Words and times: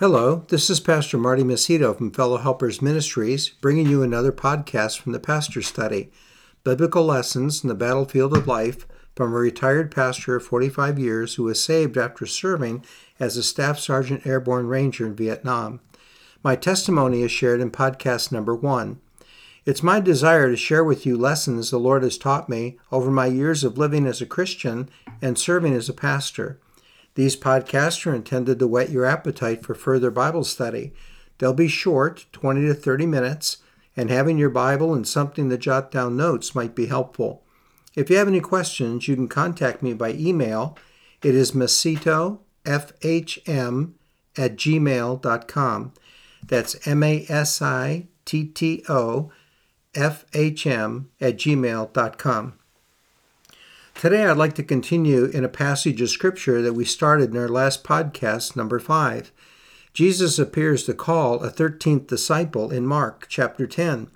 Hello, 0.00 0.46
this 0.48 0.70
is 0.70 0.80
Pastor 0.80 1.18
Marty 1.18 1.42
Masitto 1.42 1.94
from 1.94 2.10
Fellow 2.10 2.38
Helpers 2.38 2.80
Ministries, 2.80 3.50
bringing 3.50 3.86
you 3.86 4.02
another 4.02 4.32
podcast 4.32 4.98
from 4.98 5.12
the 5.12 5.20
Pastor 5.20 5.60
Study 5.60 6.10
Biblical 6.64 7.04
Lessons 7.04 7.62
in 7.62 7.68
the 7.68 7.74
Battlefield 7.74 8.34
of 8.34 8.46
Life 8.46 8.86
from 9.14 9.34
a 9.34 9.36
retired 9.36 9.94
pastor 9.94 10.36
of 10.36 10.42
45 10.42 10.98
years 10.98 11.34
who 11.34 11.42
was 11.42 11.62
saved 11.62 11.98
after 11.98 12.24
serving 12.24 12.82
as 13.18 13.36
a 13.36 13.42
Staff 13.42 13.78
Sergeant 13.78 14.26
Airborne 14.26 14.68
Ranger 14.68 15.04
in 15.04 15.14
Vietnam. 15.14 15.80
My 16.42 16.56
testimony 16.56 17.20
is 17.20 17.30
shared 17.30 17.60
in 17.60 17.70
podcast 17.70 18.32
number 18.32 18.54
one. 18.54 19.02
It's 19.66 19.82
my 19.82 20.00
desire 20.00 20.48
to 20.48 20.56
share 20.56 20.82
with 20.82 21.04
you 21.04 21.18
lessons 21.18 21.70
the 21.70 21.76
Lord 21.78 22.04
has 22.04 22.16
taught 22.16 22.48
me 22.48 22.78
over 22.90 23.10
my 23.10 23.26
years 23.26 23.64
of 23.64 23.76
living 23.76 24.06
as 24.06 24.22
a 24.22 24.26
Christian 24.26 24.88
and 25.20 25.38
serving 25.38 25.74
as 25.74 25.90
a 25.90 25.92
pastor. 25.92 26.58
These 27.14 27.36
podcasts 27.36 28.06
are 28.06 28.14
intended 28.14 28.58
to 28.58 28.66
whet 28.68 28.90
your 28.90 29.04
appetite 29.04 29.64
for 29.64 29.74
further 29.74 30.10
Bible 30.10 30.44
study. 30.44 30.92
They'll 31.38 31.54
be 31.54 31.68
short, 31.68 32.26
20 32.32 32.62
to 32.66 32.74
30 32.74 33.06
minutes, 33.06 33.58
and 33.96 34.10
having 34.10 34.38
your 34.38 34.50
Bible 34.50 34.94
and 34.94 35.06
something 35.06 35.50
to 35.50 35.58
jot 35.58 35.90
down 35.90 36.16
notes 36.16 36.54
might 36.54 36.74
be 36.74 36.86
helpful. 36.86 37.42
If 37.96 38.08
you 38.08 38.16
have 38.16 38.28
any 38.28 38.40
questions, 38.40 39.08
you 39.08 39.16
can 39.16 39.28
contact 39.28 39.82
me 39.82 39.92
by 39.94 40.12
email. 40.12 40.78
It 41.22 41.34
is 41.34 41.52
masittofhm 41.52 42.38
at 44.36 44.56
gmail.com. 44.56 45.92
That's 46.46 46.86
M 46.86 47.02
A 47.02 47.26
S 47.28 47.60
I 47.60 48.06
T 48.24 48.44
T 48.44 48.84
O 48.88 49.32
F 49.94 50.24
H 50.32 50.66
M 50.66 51.10
at 51.20 51.36
gmail.com. 51.36 52.59
Today, 54.00 54.24
I'd 54.24 54.38
like 54.38 54.54
to 54.54 54.62
continue 54.62 55.26
in 55.26 55.44
a 55.44 55.48
passage 55.50 56.00
of 56.00 56.08
Scripture 56.08 56.62
that 56.62 56.72
we 56.72 56.86
started 56.86 57.32
in 57.32 57.36
our 57.36 57.50
last 57.50 57.84
podcast, 57.84 58.56
number 58.56 58.78
5. 58.78 59.30
Jesus 59.92 60.38
appears 60.38 60.84
to 60.84 60.94
call 60.94 61.44
a 61.44 61.50
13th 61.50 62.06
disciple 62.06 62.70
in 62.70 62.86
Mark 62.86 63.26
chapter 63.28 63.66
10. 63.66 64.08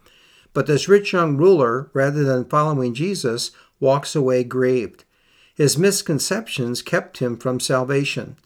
But 0.55 0.67
this 0.67 0.89
rich 0.89 1.13
young 1.13 1.37
ruler, 1.37 1.91
rather 1.93 2.25
than 2.25 2.47
following 2.47 2.95
Jesus, 2.95 3.51
walks 3.79 4.17
away 4.17 4.43
grieved. 4.43 5.05
His 5.55 5.77
misconceptions 5.77 6.81
kept 6.81 7.19
him 7.19 7.37
from 7.37 7.61
salvation. 7.61 8.39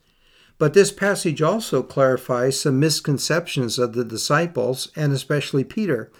But 0.58 0.74
this 0.74 0.90
passage 0.90 1.40
also 1.40 1.84
clarifies 1.84 2.58
some 2.58 2.80
misconceptions 2.80 3.78
of 3.78 3.92
the 3.92 4.04
disciples, 4.04 4.90
and 4.96 5.12
especially 5.12 5.62
Peter. 5.62 6.10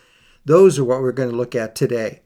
Those 0.44 0.78
are 0.78 0.84
what 0.84 1.00
we're 1.00 1.10
going 1.10 1.30
to 1.30 1.36
look 1.36 1.56
at 1.56 1.74
today. 1.74 2.20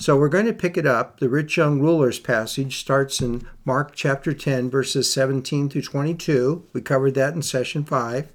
So 0.00 0.16
we're 0.16 0.28
going 0.28 0.46
to 0.46 0.52
pick 0.52 0.76
it 0.76 0.86
up. 0.86 1.18
The 1.18 1.28
rich 1.28 1.56
young 1.56 1.80
ruler's 1.80 2.20
passage 2.20 2.78
starts 2.78 3.20
in 3.20 3.48
Mark 3.64 3.96
chapter 3.96 4.32
10, 4.32 4.70
verses 4.70 5.12
17 5.12 5.68
through 5.68 5.82
22. 5.82 6.64
We 6.72 6.80
covered 6.80 7.14
that 7.14 7.34
in 7.34 7.42
session 7.42 7.82
5. 7.82 8.30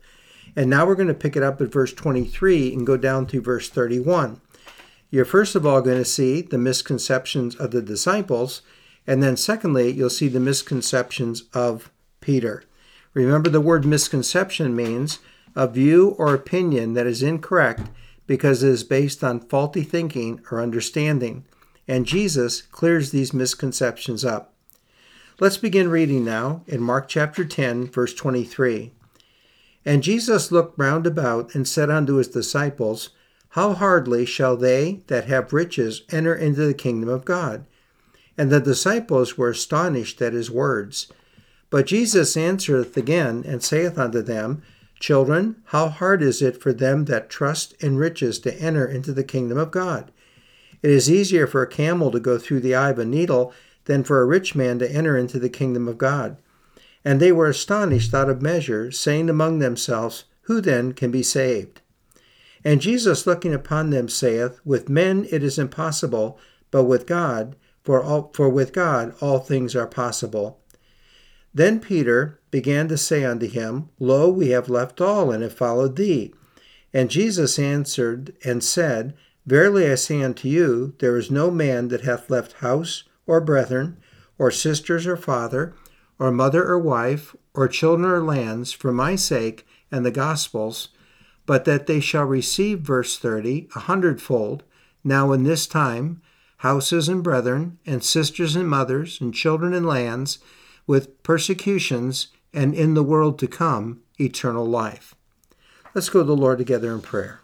And 0.58 0.70
now 0.70 0.86
we're 0.86 0.96
going 0.96 1.08
to 1.08 1.14
pick 1.14 1.38
it 1.38 1.42
up 1.42 1.62
at 1.62 1.72
verse 1.72 1.94
23 1.94 2.74
and 2.74 2.86
go 2.86 2.98
down 2.98 3.28
to 3.28 3.42
verse 3.42 3.70
31. 3.70 4.42
You're 5.10 5.24
first 5.24 5.56
of 5.56 5.66
all 5.66 5.82
going 5.82 6.00
to 6.00 6.06
see 6.06 6.42
the 6.42 6.58
misconceptions 6.58 7.56
of 7.56 7.72
the 7.72 7.82
disciples, 7.82 8.62
and 9.08 9.24
then 9.24 9.38
secondly, 9.38 9.90
you'll 9.90 10.10
see 10.10 10.28
the 10.28 10.42
misconceptions 10.42 11.44
of 11.54 11.92
Peter. 12.20 12.66
Remember, 13.14 13.50
the 13.50 13.62
word 13.62 13.86
misconception 13.86 14.76
means 14.76 15.20
a 15.56 15.68
view 15.68 16.10
or 16.18 16.34
opinion 16.34 16.94
that 16.96 17.08
is 17.08 17.24
incorrect 17.24 17.90
because 18.28 18.64
it 18.64 18.70
is 18.70 18.84
based 18.84 19.24
on 19.24 19.40
faulty 19.40 19.84
thinking 19.84 20.42
or 20.52 20.62
understanding 20.62 21.46
and 21.88 22.06
Jesus 22.06 22.62
clears 22.62 23.12
these 23.12 23.34
misconceptions 23.34 24.24
up. 24.24 24.54
Let's 25.40 25.58
begin 25.58 25.90
reading 25.90 26.24
now 26.24 26.62
in 26.68 26.82
Mark 26.82 27.08
chapter 27.08 27.44
10, 27.44 27.88
verse 27.88 28.14
23. 28.14 28.92
And 29.86 30.04
Jesus 30.04 30.52
looked 30.52 30.80
round 30.80 31.06
about 31.06 31.54
and 31.56 31.68
said 31.68 31.90
unto 31.90 32.16
his 32.16 32.28
disciples, 32.28 33.10
How 33.50 33.74
hardly 33.74 34.26
shall 34.26 34.56
they 34.56 35.02
that 35.08 35.26
have 35.26 35.52
riches 35.52 36.04
enter 36.12 36.34
into 36.34 36.66
the 36.66 36.74
kingdom 36.74 37.10
of 37.10 37.26
God? 37.26 37.66
And 38.38 38.50
the 38.50 38.62
disciples 38.62 39.38
were 39.38 39.50
astonished 39.50 40.22
at 40.22 40.34
his 40.34 40.50
words. 40.50 41.12
But 41.70 41.88
Jesus 41.88 42.38
answereth 42.38 42.96
again 42.96 43.44
and 43.46 43.62
saith 43.62 43.98
unto 43.98 44.22
them, 44.22 44.62
Children, 45.00 45.58
how 45.66 45.90
hard 45.90 46.22
is 46.22 46.42
it 46.42 46.62
for 46.62 46.72
them 46.72 47.06
that 47.06 47.30
trust 47.30 47.74
in 47.84 47.98
riches 47.98 48.40
to 48.40 48.56
enter 48.62 48.86
into 48.86 49.12
the 49.12 49.24
kingdom 49.24 49.58
of 49.58 49.72
God? 49.72 50.13
It 50.84 50.92
is 50.92 51.10
easier 51.10 51.48
for 51.48 51.64
a 51.64 51.68
camel 51.68 52.12
to 52.12 52.20
go 52.20 52.38
through 52.38 52.60
the 52.60 52.76
eye 52.76 52.90
of 52.90 53.00
a 53.00 53.06
needle 53.06 53.54
than 53.86 54.04
for 54.04 54.22
a 54.22 54.26
rich 54.26 54.54
man 54.54 54.80
to 54.80 54.92
enter 54.92 55.18
into 55.18 55.40
the 55.40 55.50
kingdom 55.50 55.88
of 55.88 55.98
God. 55.98 56.38
And 57.06 57.20
they 57.20 57.32
were 57.32 57.48
astonished 57.48 58.14
out 58.14 58.30
of 58.30 58.42
measure, 58.42 58.92
saying 58.92 59.30
among 59.30 59.60
themselves, 59.60 60.26
Who 60.44 60.62
then 60.62 60.94
can 60.94 61.10
be 61.10 61.24
saved? 61.24 61.82
And 62.66 62.82
Jesus, 62.82 63.26
looking 63.26 63.54
upon 63.54 63.90
them, 63.90 64.08
saith, 64.08 64.60
With 64.64 64.90
men 64.90 65.26
it 65.32 65.42
is 65.44 65.58
impossible, 65.58 66.38
but 66.70 66.84
with 66.84 67.08
God, 67.08 67.56
for, 67.84 68.02
all, 68.02 68.32
for 68.34 68.50
with 68.50 68.74
God 68.74 69.16
all 69.22 69.40
things 69.40 69.76
are 69.76 69.88
possible. 69.88 70.60
Then 71.54 71.80
Peter 71.80 72.40
began 72.52 72.88
to 72.88 72.98
say 72.98 73.24
unto 73.24 73.48
him, 73.48 73.90
Lo, 74.00 74.30
we 74.30 74.50
have 74.50 74.70
left 74.70 75.00
all, 75.00 75.32
and 75.32 75.44
have 75.44 75.54
followed 75.54 75.96
thee. 75.96 76.34
And 76.94 77.10
Jesus 77.10 77.60
answered 77.60 78.34
and 78.44 78.64
said, 78.64 79.14
Verily 79.46 79.92
I 79.92 79.96
say 79.96 80.24
unto 80.24 80.48
you, 80.48 80.94
there 81.00 81.18
is 81.18 81.30
no 81.30 81.52
man 81.52 81.90
that 81.90 82.02
hath 82.02 82.30
left 82.30 82.54
house, 82.54 83.04
or 83.28 83.42
brethren, 83.42 83.98
or 84.38 84.52
sisters, 84.52 85.06
or 85.06 85.18
father, 85.18 85.74
or 86.18 86.32
mother, 86.32 86.64
or 86.66 86.80
wife, 86.80 87.36
or 87.54 87.68
children, 87.68 88.10
or 88.10 88.24
lands, 88.24 88.72
for 88.72 88.94
my 88.94 89.16
sake 89.16 89.68
and 89.92 90.06
the 90.06 90.12
gospel's, 90.12 90.90
but 91.46 91.66
that 91.66 91.88
they 91.88 92.00
shall 92.00 92.24
receive, 92.24 92.80
verse 92.80 93.18
30, 93.18 93.68
a 93.76 93.80
hundredfold, 93.80 94.64
now 95.04 95.34
in 95.34 95.44
this 95.44 95.68
time, 95.68 96.22
houses 96.58 97.10
and 97.10 97.22
brethren, 97.22 97.78
and 97.86 98.02
sisters 98.02 98.56
and 98.56 98.70
mothers, 98.70 99.20
and 99.20 99.34
children 99.34 99.74
and 99.74 99.86
lands, 99.86 100.40
with 100.88 101.22
persecutions, 101.22 102.28
and 102.54 102.74
in 102.74 102.94
the 102.94 103.04
world 103.04 103.38
to 103.40 103.48
come, 103.48 104.02
eternal 104.18 104.66
life. 104.66 105.16
Let's 105.94 106.10
go 106.10 106.20
to 106.20 106.26
the 106.26 106.36
Lord 106.36 106.60
together 106.60 106.94
in 106.94 107.02
prayer. 107.02 107.43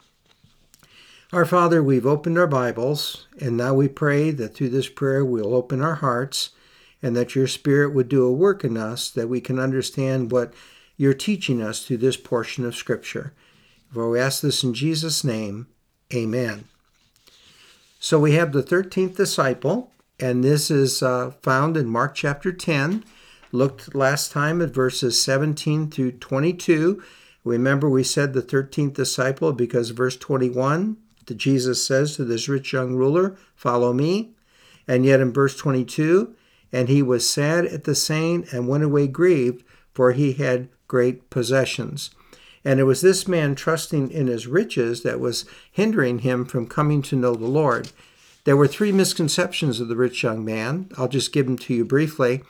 Our 1.31 1.45
Father, 1.45 1.83
we've 1.83 2.07
opened 2.07 2.39
our 2.39 2.47
Bibles, 2.47 3.27
and 3.39 3.55
now 3.55 3.75
we 3.75 3.87
pray 3.87 4.31
that 4.31 4.55
through 4.55 4.69
this 4.69 4.89
prayer 4.89 5.23
we'll 5.23 5.53
open 5.53 5.79
our 5.79 5.93
hearts 5.93 6.49
and 7.03 7.15
that 7.15 7.35
your 7.35 7.45
Spirit 7.45 7.93
would 7.93 8.09
do 8.09 8.25
a 8.25 8.33
work 8.33 8.63
in 8.63 8.75
us 8.77 9.11
that 9.11 9.29
we 9.29 9.39
can 9.39 9.59
understand 9.59 10.31
what 10.31 10.51
you're 10.97 11.13
teaching 11.13 11.61
us 11.61 11.85
through 11.85 11.97
this 11.97 12.17
portion 12.17 12.65
of 12.65 12.75
Scripture. 12.75 13.31
For 13.93 14.09
we 14.09 14.19
ask 14.19 14.41
this 14.41 14.63
in 14.63 14.73
Jesus' 14.73 15.23
name, 15.23 15.67
amen. 16.11 16.63
So 17.99 18.19
we 18.19 18.31
have 18.31 18.51
the 18.51 18.63
13th 18.63 19.15
disciple, 19.15 19.91
and 20.19 20.43
this 20.43 20.71
is 20.71 21.03
uh, 21.03 21.33
found 21.43 21.77
in 21.77 21.85
Mark 21.85 22.15
chapter 22.15 22.51
10. 22.51 23.03
Looked 23.51 23.93
last 23.93 24.31
time 24.31 24.63
at 24.63 24.71
verses 24.71 25.21
17 25.21 25.91
through 25.91 26.13
22. 26.13 27.03
Remember, 27.43 27.87
we 27.87 28.03
said 28.03 28.33
the 28.33 28.41
13th 28.41 28.95
disciple 28.95 29.53
because 29.53 29.91
verse 29.91 30.17
21 30.17 30.97
that 31.29 31.37
Jesus 31.37 31.85
says 31.85 32.15
to 32.15 32.25
this 32.25 32.49
rich 32.49 32.73
young 32.73 32.95
ruler, 32.95 33.37
Follow 33.55 33.93
me. 33.93 34.31
And 34.87 35.05
yet 35.05 35.21
in 35.21 35.31
verse 35.31 35.55
22, 35.55 36.35
and 36.71 36.89
he 36.89 37.01
was 37.01 37.29
sad 37.29 37.65
at 37.65 37.85
the 37.85 37.95
saying 37.95 38.47
and 38.51 38.67
went 38.67 38.83
away 38.83 39.07
grieved, 39.07 39.63
for 39.93 40.11
he 40.11 40.33
had 40.33 40.69
great 40.87 41.29
possessions. 41.29 42.11
And 42.65 42.79
it 42.79 42.83
was 42.83 43.01
this 43.01 43.27
man 43.27 43.55
trusting 43.55 44.11
in 44.11 44.27
his 44.27 44.47
riches 44.47 45.03
that 45.03 45.19
was 45.19 45.45
hindering 45.71 46.19
him 46.19 46.45
from 46.45 46.67
coming 46.67 47.01
to 47.03 47.15
know 47.15 47.35
the 47.35 47.45
Lord. 47.45 47.91
There 48.43 48.57
were 48.57 48.67
three 48.67 48.91
misconceptions 48.91 49.79
of 49.79 49.87
the 49.87 49.95
rich 49.95 50.23
young 50.23 50.43
man. 50.43 50.89
I'll 50.97 51.07
just 51.07 51.31
give 51.31 51.45
them 51.45 51.57
to 51.59 51.73
you 51.73 51.85
briefly. 51.85 52.41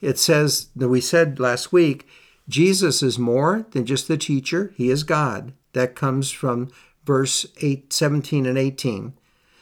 It 0.00 0.18
says 0.18 0.68
that 0.76 0.88
we 0.88 1.00
said 1.00 1.40
last 1.40 1.72
week, 1.72 2.06
Jesus 2.48 3.02
is 3.02 3.18
more 3.18 3.66
than 3.70 3.86
just 3.86 4.08
the 4.08 4.16
teacher, 4.16 4.72
he 4.76 4.90
is 4.90 5.02
God. 5.02 5.52
That 5.72 5.94
comes 5.94 6.30
from 6.30 6.70
verse 7.10 7.44
8, 7.60 7.92
17 7.92 8.46
and 8.46 8.56
18. 8.56 9.14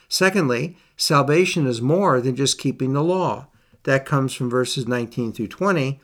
Secondly, 0.07 0.77
salvation 0.99 1.67
is 1.67 1.81
more 1.81 2.21
than 2.21 2.37
just 2.37 2.59
keeping 2.59 2.93
the 2.93 3.03
law. 3.03 3.47
That 3.85 4.05
comes 4.05 4.35
from 4.35 4.51
verses 4.51 4.87
19 4.87 5.33
through 5.33 5.49
20. 5.49 5.99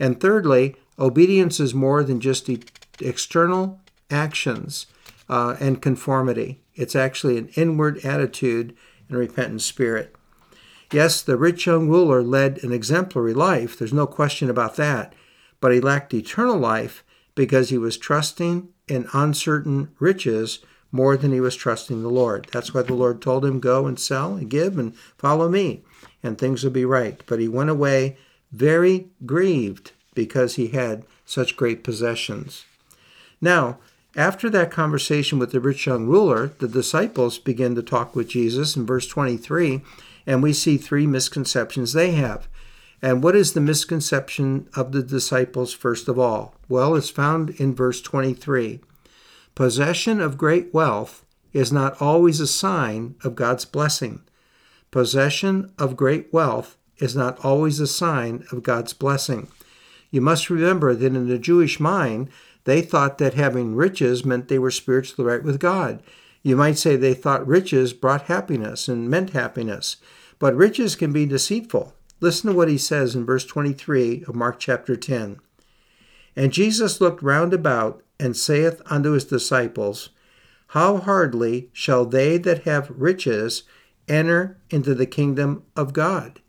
And 0.00 0.18
thirdly, 0.18 0.74
obedience 0.98 1.60
is 1.60 1.74
more 1.74 2.02
than 2.02 2.18
just 2.18 2.46
the 2.46 2.62
external 2.98 3.78
actions 4.10 4.86
uh, 5.28 5.56
and 5.60 5.82
conformity. 5.82 6.60
It's 6.74 6.96
actually 6.96 7.36
an 7.36 7.48
inward 7.56 8.02
attitude 8.02 8.74
and 9.10 9.18
repentant 9.18 9.60
spirit. 9.60 10.16
Yes, 10.90 11.20
the 11.20 11.36
rich 11.36 11.66
young 11.66 11.90
ruler 11.90 12.22
led 12.22 12.64
an 12.64 12.72
exemplary 12.72 13.34
life, 13.34 13.78
there's 13.78 13.92
no 13.92 14.06
question 14.06 14.48
about 14.48 14.76
that, 14.76 15.12
but 15.60 15.72
he 15.74 15.80
lacked 15.80 16.14
eternal 16.14 16.56
life 16.56 17.04
because 17.34 17.68
he 17.68 17.76
was 17.76 17.98
trusting 17.98 18.70
in 18.88 19.10
uncertain 19.12 19.90
riches 20.00 20.60
more 20.92 21.16
than 21.16 21.32
he 21.32 21.40
was 21.40 21.56
trusting 21.56 22.02
the 22.02 22.08
Lord. 22.08 22.48
That's 22.52 22.72
why 22.72 22.82
the 22.82 22.94
Lord 22.94 23.20
told 23.20 23.44
him, 23.44 23.60
Go 23.60 23.86
and 23.86 23.98
sell 23.98 24.34
and 24.34 24.50
give 24.50 24.78
and 24.78 24.94
follow 25.18 25.48
me, 25.48 25.82
and 26.22 26.38
things 26.38 26.64
will 26.64 26.70
be 26.70 26.84
right. 26.84 27.22
But 27.26 27.40
he 27.40 27.48
went 27.48 27.70
away 27.70 28.16
very 28.52 29.08
grieved 29.24 29.92
because 30.14 30.54
he 30.54 30.68
had 30.68 31.04
such 31.24 31.56
great 31.56 31.84
possessions. 31.84 32.64
Now, 33.40 33.78
after 34.16 34.48
that 34.48 34.70
conversation 34.70 35.38
with 35.38 35.52
the 35.52 35.60
rich 35.60 35.86
young 35.86 36.06
ruler, 36.06 36.52
the 36.58 36.68
disciples 36.68 37.38
begin 37.38 37.74
to 37.74 37.82
talk 37.82 38.16
with 38.16 38.28
Jesus 38.28 38.74
in 38.74 38.86
verse 38.86 39.06
23, 39.06 39.82
and 40.26 40.42
we 40.42 40.54
see 40.54 40.78
three 40.78 41.06
misconceptions 41.06 41.92
they 41.92 42.12
have. 42.12 42.48
And 43.02 43.22
what 43.22 43.36
is 43.36 43.52
the 43.52 43.60
misconception 43.60 44.68
of 44.74 44.92
the 44.92 45.02
disciples, 45.02 45.74
first 45.74 46.08
of 46.08 46.18
all? 46.18 46.54
Well, 46.66 46.94
it's 46.94 47.10
found 47.10 47.50
in 47.50 47.74
verse 47.74 48.00
23. 48.00 48.80
Possession 49.56 50.20
of 50.20 50.36
great 50.36 50.74
wealth 50.74 51.24
is 51.54 51.72
not 51.72 51.98
always 51.98 52.40
a 52.40 52.46
sign 52.46 53.14
of 53.24 53.34
God's 53.34 53.64
blessing. 53.64 54.20
Possession 54.90 55.72
of 55.78 55.96
great 55.96 56.30
wealth 56.30 56.76
is 56.98 57.16
not 57.16 57.42
always 57.42 57.80
a 57.80 57.86
sign 57.86 58.44
of 58.52 58.62
God's 58.62 58.92
blessing. 58.92 59.48
You 60.10 60.20
must 60.20 60.50
remember 60.50 60.94
that 60.94 61.06
in 61.06 61.28
the 61.28 61.38
Jewish 61.38 61.80
mind, 61.80 62.28
they 62.64 62.82
thought 62.82 63.16
that 63.16 63.32
having 63.32 63.74
riches 63.74 64.26
meant 64.26 64.48
they 64.48 64.58
were 64.58 64.70
spiritually 64.70 65.26
right 65.26 65.42
with 65.42 65.58
God. 65.58 66.02
You 66.42 66.54
might 66.54 66.76
say 66.76 66.94
they 66.94 67.14
thought 67.14 67.46
riches 67.46 67.94
brought 67.94 68.24
happiness 68.24 68.88
and 68.88 69.08
meant 69.08 69.30
happiness, 69.30 69.96
but 70.38 70.54
riches 70.54 70.96
can 70.96 71.14
be 71.14 71.24
deceitful. 71.24 71.94
Listen 72.20 72.50
to 72.50 72.56
what 72.56 72.68
he 72.68 72.76
says 72.76 73.14
in 73.14 73.24
verse 73.24 73.46
23 73.46 74.24
of 74.28 74.34
Mark 74.34 74.58
chapter 74.58 74.96
10. 74.96 75.40
And 76.36 76.52
Jesus 76.52 77.00
looked 77.00 77.22
round 77.22 77.54
about 77.54 78.02
and 78.18 78.36
saith 78.36 78.80
unto 78.86 79.12
his 79.12 79.24
disciples, 79.24 80.10
How 80.68 80.98
hardly 80.98 81.70
shall 81.72 82.04
they 82.04 82.38
that 82.38 82.64
have 82.64 82.90
riches 82.90 83.64
enter 84.08 84.58
into 84.70 84.94
the 84.94 85.06
kingdom 85.06 85.64
of 85.74 85.92
God? 85.92 86.40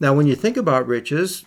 Now, 0.00 0.14
when 0.14 0.26
you 0.26 0.34
think 0.34 0.56
about 0.56 0.86
riches, 0.86 1.44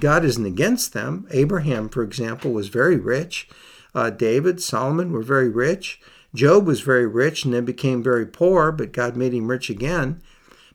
God 0.00 0.24
isn't 0.24 0.46
against 0.46 0.92
them. 0.92 1.26
Abraham, 1.30 1.88
for 1.88 2.02
example, 2.02 2.52
was 2.52 2.68
very 2.68 2.96
rich. 2.96 3.48
Uh, 3.94 4.10
David, 4.10 4.62
Solomon 4.62 5.12
were 5.12 5.22
very 5.22 5.48
rich. 5.48 6.00
Job 6.34 6.66
was 6.66 6.82
very 6.82 7.06
rich 7.06 7.44
and 7.44 7.54
then 7.54 7.64
became 7.64 8.02
very 8.02 8.26
poor, 8.26 8.70
but 8.70 8.92
God 8.92 9.16
made 9.16 9.32
him 9.32 9.50
rich 9.50 9.70
again. 9.70 10.22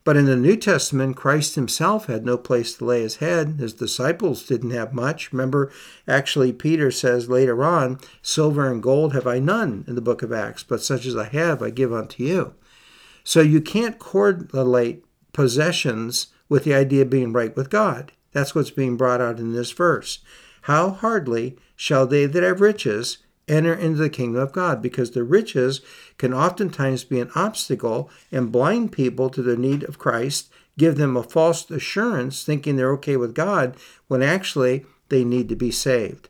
But 0.03 0.17
in 0.17 0.25
the 0.25 0.35
New 0.35 0.57
Testament, 0.57 1.15
Christ 1.15 1.55
himself 1.55 2.07
had 2.07 2.25
no 2.25 2.38
place 2.38 2.75
to 2.75 2.85
lay 2.85 3.01
his 3.01 3.17
head. 3.17 3.55
His 3.59 3.73
disciples 3.73 4.44
didn't 4.44 4.71
have 4.71 4.94
much. 4.94 5.31
Remember, 5.31 5.71
actually, 6.07 6.51
Peter 6.51 6.91
says 6.91 7.29
later 7.29 7.63
on, 7.63 8.00
Silver 8.21 8.69
and 8.69 8.83
gold 8.83 9.13
have 9.13 9.25
I 9.25 9.39
none 9.39 9.85
in 9.88 9.95
the 9.95 10.01
book 10.01 10.21
of 10.21 10.33
Acts, 10.33 10.63
but 10.63 10.83
such 10.83 11.05
as 11.05 11.15
I 11.15 11.25
have 11.25 11.61
I 11.61 11.69
give 11.69 11.94
unto 11.94 12.21
you. 12.23 12.53
So 13.23 13.39
you 13.39 13.61
can't 13.61 13.97
correlate 13.97 15.05
possessions 15.31 16.27
with 16.50 16.65
the 16.65 16.73
idea 16.73 17.03
of 17.03 17.09
being 17.09 17.31
right 17.31 17.55
with 17.55 17.69
God. 17.69 18.11
That's 18.33 18.53
what's 18.53 18.71
being 18.71 18.97
brought 18.97 19.21
out 19.21 19.39
in 19.39 19.53
this 19.53 19.71
verse. 19.71 20.19
How 20.63 20.89
hardly 20.89 21.57
shall 21.75 22.05
they 22.05 22.25
that 22.25 22.44
have 22.44 22.59
riches 22.59 23.19
enter 23.47 23.73
into 23.73 23.97
the 23.97 24.09
kingdom 24.09 24.41
of 24.41 24.53
God 24.53 24.81
because 24.81 25.11
the 25.11 25.23
riches 25.23 25.81
can 26.17 26.33
oftentimes 26.33 27.03
be 27.03 27.19
an 27.19 27.31
obstacle 27.35 28.09
and 28.31 28.51
blind 28.51 28.91
people 28.91 29.29
to 29.29 29.41
the 29.41 29.57
need 29.57 29.83
of 29.83 29.99
Christ, 29.99 30.51
give 30.77 30.95
them 30.95 31.17
a 31.17 31.23
false 31.23 31.69
assurance 31.69 32.43
thinking 32.43 32.75
they're 32.75 32.93
okay 32.93 33.17
with 33.17 33.35
God 33.35 33.75
when 34.07 34.21
actually 34.21 34.85
they 35.09 35.23
need 35.23 35.49
to 35.49 35.55
be 35.55 35.71
saved. 35.71 36.29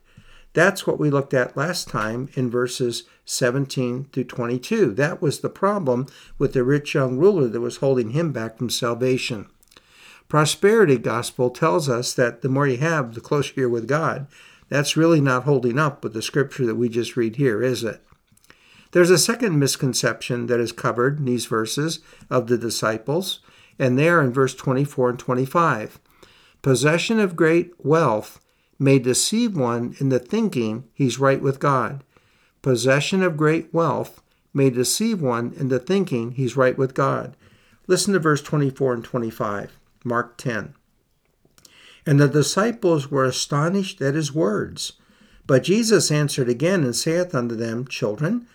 That's 0.54 0.86
what 0.86 1.00
we 1.00 1.10
looked 1.10 1.34
at 1.34 1.58
last 1.58 1.88
time 1.88 2.30
in 2.36 2.50
verses 2.50 3.04
17 3.26 4.06
through 4.12 4.26
22. 4.26 4.94
That 4.94 5.22
was 5.22 5.40
the 5.40 5.50
problem 5.50 6.08
with 6.38 6.54
the 6.54 6.64
rich 6.64 6.94
young 6.94 7.18
ruler 7.18 7.48
that 7.48 7.60
was 7.60 7.78
holding 7.78 8.12
him 8.12 8.32
back 8.32 8.58
from 8.58 8.70
salvation. 8.70 9.48
Prosperity 10.30 10.98
gospel 10.98 11.50
tells 11.50 11.90
us 11.90 12.14
that 12.14 12.42
the 12.42 12.50
more 12.50 12.68
you 12.68 12.78
have, 12.78 13.14
the 13.14 13.22
closer 13.22 13.54
you're 13.56 13.70
with 13.70 13.88
God. 13.88 14.28
That's 14.74 14.98
really 14.98 15.22
not 15.22 15.44
holding 15.44 15.78
up 15.78 16.04
with 16.04 16.14
the 16.14 16.24
scripture 16.24 16.66
that 16.66 16.74
we 16.74 16.90
just 16.90 17.16
read 17.16 17.36
here, 17.36 17.62
is 17.62 17.84
it? 17.84 18.02
There's 18.92 19.12
a 19.12 19.20
second 19.20 19.60
misconception 19.60 20.48
that 20.48 20.60
is 20.60 20.72
covered 20.72 21.20
in 21.20 21.26
these 21.26 21.46
verses 21.46 22.00
of 22.28 22.48
the 22.48 22.58
disciples, 22.58 23.42
and 23.78 24.00
they 24.00 24.10
are 24.10 24.20
in 24.20 24.34
verse 24.34 24.56
24 24.56 25.12
and 25.12 25.20
25. 25.20 26.00
Possession 26.64 27.20
of 27.20 27.36
great 27.36 27.74
wealth 27.86 28.40
may 28.80 28.98
deceive 28.98 29.56
one 29.56 29.96
into 30.00 30.18
thinking 30.18 30.86
he's 30.96 31.20
right 31.20 31.40
with 31.40 31.60
God. 31.60 32.04
Possession 32.64 33.22
of 33.22 33.38
great 33.38 33.72
wealth 33.72 34.24
may 34.56 34.72
deceive 34.72 35.22
one 35.22 35.54
into 35.56 35.78
thinking 35.78 36.32
he's 36.32 36.58
right 36.58 36.80
with 36.80 36.96
God. 36.96 37.38
Listen 37.86 38.12
to 38.14 38.20
verse 38.20 38.42
24 38.42 38.96
and 38.96 39.04
25, 39.04 39.78
Mark 40.04 40.36
10. 40.38 40.74
And 42.06 42.20
the 42.20 42.28
disciples 42.28 43.10
were 43.10 43.26
astonished 43.26 44.02
at 44.02 44.16
his 44.16 44.34
words. 44.34 44.94
But 45.46 45.64
Jesus 45.64 46.12
answered 46.12 46.50
again 46.50 46.84
and 46.84 46.96
saith 46.96 47.34
unto 47.36 47.56
them, 47.56 47.88
Children, 47.88 48.48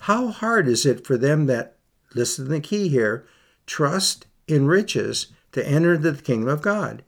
how 0.00 0.28
hard 0.28 0.68
is 0.68 0.86
it 0.86 1.06
for 1.06 1.16
them 1.16 1.46
that, 1.46 1.76
listen 2.14 2.46
to 2.46 2.50
the 2.50 2.60
key 2.60 2.88
here, 2.88 3.26
trust 3.66 4.26
in 4.48 4.66
riches 4.66 5.28
to 5.52 5.66
enter 5.66 5.94
into 5.94 6.12
the 6.12 6.22
kingdom 6.22 6.48
of 6.48 6.62
God? 6.62 7.02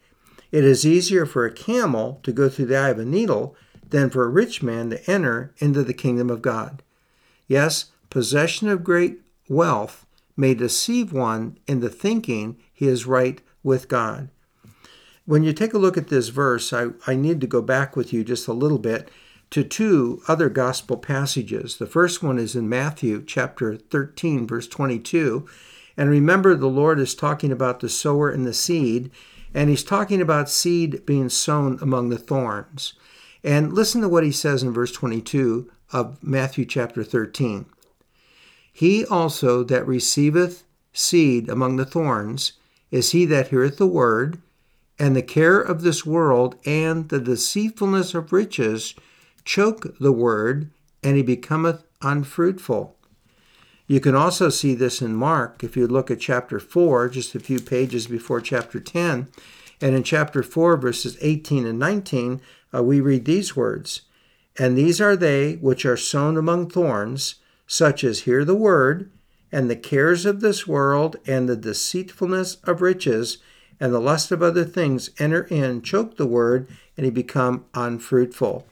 It 0.51 0.65
is 0.65 0.87
easier 0.87 1.25
for 1.25 1.47
a 1.47 1.53
camel 1.53 2.21
to 2.25 2.33
go 2.33 2.51
through 2.51 2.67
the 2.67 2.77
eye 2.77 2.91
of 2.91 2.99
a 2.99 3.05
needle 3.07 3.57
than 3.89 4.11
for 4.11 4.25
a 4.25 4.29
rich 4.29 4.63
man 4.63 4.91
to 4.91 5.11
enter 5.11 5.55
into 5.59 5.83
the 5.83 5.95
kingdom 5.95 6.29
of 6.29 6.43
God. 6.43 6.83
Yes, 7.47 7.87
possession 8.11 8.69
of 8.69 8.85
great 8.85 9.21
wealth 9.49 10.07
may 10.37 10.55
deceive 10.55 11.13
one 11.13 11.59
into 11.67 11.89
thinking 11.89 12.59
he 12.73 12.87
is 12.87 13.07
right 13.07 13.41
with 13.63 13.89
God. 13.89 14.29
When 15.25 15.45
you 15.45 15.53
take 15.53 15.73
a 15.73 15.79
look 15.79 15.97
at 15.97 16.09
this 16.09 16.29
verse, 16.29 16.73
I, 16.73 16.89
I 17.07 17.15
need 17.15 17.41
to 17.41 17.47
go 17.47 17.63
back 17.63 17.95
with 17.95 18.13
you 18.13 18.25
just 18.25 18.49
a 18.49 18.53
little 18.53 18.79
bit 18.79 19.09
to 19.51 19.63
two 19.63 20.21
other 20.27 20.49
gospel 20.49 20.97
passages. 20.97 21.77
The 21.77 21.87
first 21.87 22.23
one 22.23 22.39
is 22.39 22.57
in 22.57 22.69
Matthew 22.69 23.23
chapter 23.25 23.77
13, 23.77 24.47
verse 24.49 24.67
22. 24.67 25.47
And 25.97 26.11
remember, 26.11 26.57
the 26.57 26.67
Lord 26.67 26.99
is 26.99 27.15
talking 27.15 27.53
about 27.53 27.81
the 27.81 27.89
sower 27.89 28.31
and 28.31 28.47
the 28.47 28.55
seed, 28.55 29.13
and 29.55 29.71
he's 29.71 29.85
talking 29.85 30.21
about 30.21 30.51
seed 30.51 31.07
being 31.07 31.29
sown 31.29 31.79
among 31.81 32.09
the 32.09 32.19
thorns. 32.19 32.95
And 33.45 33.73
listen 33.73 34.01
to 34.01 34.09
what 34.09 34.25
he 34.25 34.33
says 34.33 34.63
in 34.63 34.73
verse 34.73 34.93
22 34.93 35.71
of 35.93 36.21
Matthew 36.23 36.65
chapter 36.65 37.05
13. 37.05 37.67
He 38.73 39.05
also 39.05 39.63
that 39.65 39.87
receiveth 39.87 40.65
seed 40.93 41.49
among 41.49 41.77
the 41.77 41.85
thorns 41.85 42.55
is 42.91 43.13
he 43.13 43.25
that 43.27 43.49
heareth 43.49 43.77
the 43.77 43.87
word, 43.87 44.41
and 45.03 45.17
the 45.17 45.23
care 45.23 45.61
of 45.61 45.83
this 45.83 46.07
world 46.07 46.55
and 46.65 47.09
the 47.09 47.19
deceitfulness 47.19 48.15
of 48.15 48.33
riches 48.33 48.95
choke 49.45 49.99
the 49.99 50.13
word, 50.13 50.71
and 51.03 51.17
he 51.17 51.25
becometh 51.25 51.83
unfruitful. 52.03 52.97
You 53.89 53.99
can 53.99 54.15
also 54.15 54.49
see 54.49 54.77
this 54.77 55.03
in 55.03 55.17
Mark 55.17 55.65
if 55.65 55.77
you 55.77 55.89
look 55.89 56.09
at 56.13 56.21
chapter 56.21 56.61
4, 56.61 57.09
just 57.09 57.35
a 57.35 57.41
few 57.41 57.59
pages 57.59 58.07
before 58.07 58.41
chapter 58.41 58.79
10. 58.79 59.27
And 59.81 59.97
in 59.97 60.05
chapter 60.05 60.41
4, 60.41 60.77
verses 60.77 61.19
18 61.21 61.67
and 61.67 61.81
19, 61.81 62.41
uh, 62.73 62.85
we 62.85 63.01
read 63.01 63.25
these 63.25 63.57
words 63.57 64.03
And 64.57 64.79
these 64.79 65.01
are 65.01 65.17
they 65.17 65.55
which 65.55 65.85
are 65.85 65.97
sown 65.97 66.37
among 66.37 66.71
thorns, 66.71 67.41
such 67.67 68.05
as 68.05 68.21
hear 68.21 68.45
the 68.45 68.55
word, 68.55 69.11
and 69.51 69.69
the 69.69 69.75
cares 69.75 70.25
of 70.25 70.43
this 70.43 70.69
world 70.69 71.17
and 71.27 71.49
the 71.49 71.57
deceitfulness 71.57 72.59
of 72.63 72.81
riches 72.81 73.39
and 73.83 73.93
the 73.93 73.99
lust 73.99 74.31
of 74.31 74.45
other 74.45 74.65
things 74.65 75.11
enter 75.19 75.43
in, 75.51 75.83
choke 75.83 76.17
the 76.17 76.25
word, 76.25 76.69
and 76.97 77.05
he 77.05 77.11
become 77.11 77.65
unfruitful. 77.75 78.65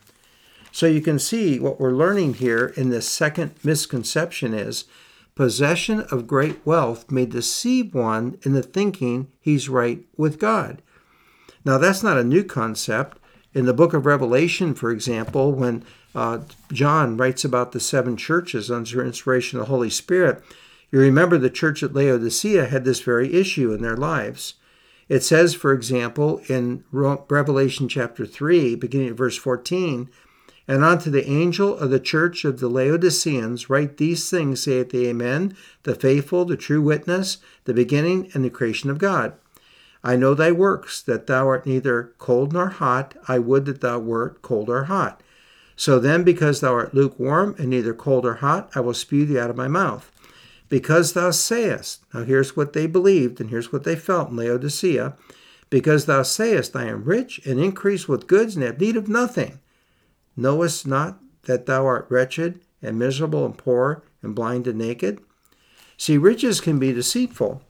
So 0.70 0.86
you 0.86 1.00
can 1.00 1.18
see 1.18 1.58
what 1.58 1.80
we're 1.80 1.90
learning 1.90 2.34
here 2.34 2.72
in 2.76 2.90
this 2.90 3.08
second 3.08 3.56
misconception 3.64 4.54
is 4.54 4.84
possession 5.34 6.02
of 6.12 6.28
great 6.28 6.64
wealth 6.64 7.10
may 7.10 7.26
deceive 7.26 7.92
one 7.92 8.38
in 8.42 8.52
the 8.52 8.62
thinking 8.62 9.26
he's 9.40 9.68
right 9.68 9.98
with 10.16 10.38
God. 10.38 10.80
Now, 11.64 11.76
that's 11.76 12.04
not 12.04 12.16
a 12.16 12.22
new 12.22 12.44
concept. 12.44 13.18
In 13.52 13.66
the 13.66 13.74
book 13.74 13.92
of 13.92 14.06
Revelation, 14.06 14.74
for 14.74 14.92
example, 14.92 15.50
when 15.50 15.84
uh, 16.14 16.38
John 16.72 17.16
writes 17.16 17.44
about 17.44 17.72
the 17.72 17.80
seven 17.80 18.16
churches 18.16 18.70
under 18.70 19.04
inspiration 19.04 19.58
of 19.58 19.66
the 19.66 19.72
Holy 19.72 19.90
Spirit, 19.90 20.40
you 20.92 21.00
remember 21.00 21.36
the 21.36 21.50
church 21.50 21.82
at 21.82 21.94
Laodicea 21.94 22.66
had 22.66 22.84
this 22.84 23.00
very 23.00 23.34
issue 23.34 23.72
in 23.72 23.82
their 23.82 23.96
lives. 23.96 24.54
It 25.10 25.24
says, 25.24 25.54
for 25.54 25.72
example, 25.72 26.40
in 26.46 26.84
Revelation 26.92 27.88
chapter 27.88 28.24
3, 28.24 28.76
beginning 28.76 29.08
at 29.08 29.16
verse 29.16 29.36
14, 29.36 30.08
And 30.68 30.84
unto 30.84 31.10
the 31.10 31.28
angel 31.28 31.76
of 31.76 31.90
the 31.90 31.98
church 31.98 32.44
of 32.44 32.60
the 32.60 32.68
Laodiceans 32.68 33.68
write 33.68 33.96
these 33.96 34.30
things, 34.30 34.62
saith 34.62 34.90
the 34.90 35.08
Amen, 35.08 35.56
the 35.82 35.96
faithful, 35.96 36.44
the 36.44 36.56
true 36.56 36.80
witness, 36.80 37.38
the 37.64 37.74
beginning 37.74 38.30
and 38.34 38.44
the 38.44 38.50
creation 38.50 38.88
of 38.88 38.98
God. 38.98 39.32
I 40.04 40.14
know 40.14 40.32
thy 40.32 40.52
works, 40.52 41.02
that 41.02 41.26
thou 41.26 41.48
art 41.48 41.66
neither 41.66 42.12
cold 42.18 42.52
nor 42.52 42.68
hot. 42.68 43.16
I 43.26 43.40
would 43.40 43.64
that 43.64 43.80
thou 43.80 43.98
wert 43.98 44.42
cold 44.42 44.70
or 44.70 44.84
hot. 44.84 45.24
So 45.74 45.98
then, 45.98 46.22
because 46.22 46.60
thou 46.60 46.72
art 46.74 46.94
lukewarm 46.94 47.56
and 47.58 47.70
neither 47.70 47.94
cold 47.94 48.24
or 48.24 48.34
hot, 48.34 48.70
I 48.76 48.80
will 48.80 48.94
spew 48.94 49.26
thee 49.26 49.40
out 49.40 49.50
of 49.50 49.56
my 49.56 49.66
mouth. 49.66 50.12
Because 50.70 51.12
thou 51.12 51.32
sayest, 51.32 52.02
now 52.14 52.22
here's 52.22 52.56
what 52.56 52.72
they 52.72 52.86
believed, 52.86 53.40
and 53.40 53.50
here's 53.50 53.72
what 53.72 53.84
they 53.84 53.96
felt 53.96 54.30
in 54.30 54.36
Laodicea. 54.36 55.16
Because 55.68 56.06
thou 56.06 56.22
sayest, 56.22 56.74
I 56.74 56.86
am 56.86 57.04
rich 57.04 57.44
and 57.44 57.60
increase 57.60 58.08
with 58.08 58.26
goods 58.26 58.56
and 58.56 58.64
have 58.64 58.80
need 58.80 58.96
of 58.96 59.08
nothing, 59.08 59.60
knowest 60.36 60.86
not 60.86 61.18
that 61.42 61.66
thou 61.66 61.84
art 61.86 62.06
wretched 62.08 62.60
and 62.80 62.98
miserable 62.98 63.44
and 63.44 63.58
poor 63.58 64.02
and 64.22 64.34
blind 64.34 64.66
and 64.66 64.78
naked? 64.78 65.20
See, 65.96 66.16
riches 66.16 66.60
can 66.60 66.78
be 66.78 66.92
deceitful. 66.92 67.62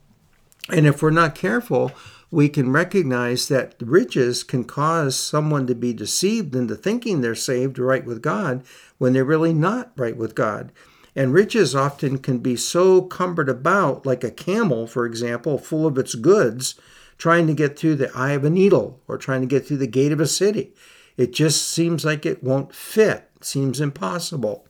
And 0.68 0.86
if 0.86 1.02
we're 1.02 1.10
not 1.10 1.34
careful, 1.34 1.92
we 2.30 2.48
can 2.48 2.70
recognize 2.70 3.48
that 3.48 3.74
riches 3.80 4.44
can 4.44 4.64
cause 4.64 5.18
someone 5.18 5.66
to 5.66 5.74
be 5.74 5.92
deceived 5.92 6.54
into 6.54 6.76
thinking 6.76 7.20
they're 7.20 7.34
saved 7.34 7.78
right 7.78 8.04
with 8.04 8.22
God 8.22 8.62
when 8.98 9.14
they're 9.14 9.24
really 9.24 9.52
not 9.52 9.90
right 9.96 10.16
with 10.16 10.34
God. 10.34 10.70
And 11.16 11.32
riches 11.32 11.74
often 11.74 12.18
can 12.18 12.38
be 12.38 12.56
so 12.56 13.02
cumbered 13.02 13.48
about, 13.48 14.06
like 14.06 14.22
a 14.22 14.30
camel, 14.30 14.86
for 14.86 15.06
example, 15.06 15.58
full 15.58 15.86
of 15.86 15.98
its 15.98 16.14
goods, 16.14 16.76
trying 17.18 17.46
to 17.46 17.54
get 17.54 17.78
through 17.78 17.96
the 17.96 18.16
eye 18.16 18.32
of 18.32 18.44
a 18.44 18.50
needle 18.50 19.00
or 19.08 19.18
trying 19.18 19.40
to 19.40 19.46
get 19.46 19.66
through 19.66 19.76
the 19.78 19.86
gate 19.86 20.12
of 20.12 20.20
a 20.20 20.26
city. 20.26 20.72
It 21.16 21.32
just 21.32 21.68
seems 21.68 22.04
like 22.04 22.24
it 22.24 22.42
won't 22.42 22.74
fit, 22.74 23.28
it 23.36 23.44
seems 23.44 23.80
impossible. 23.80 24.66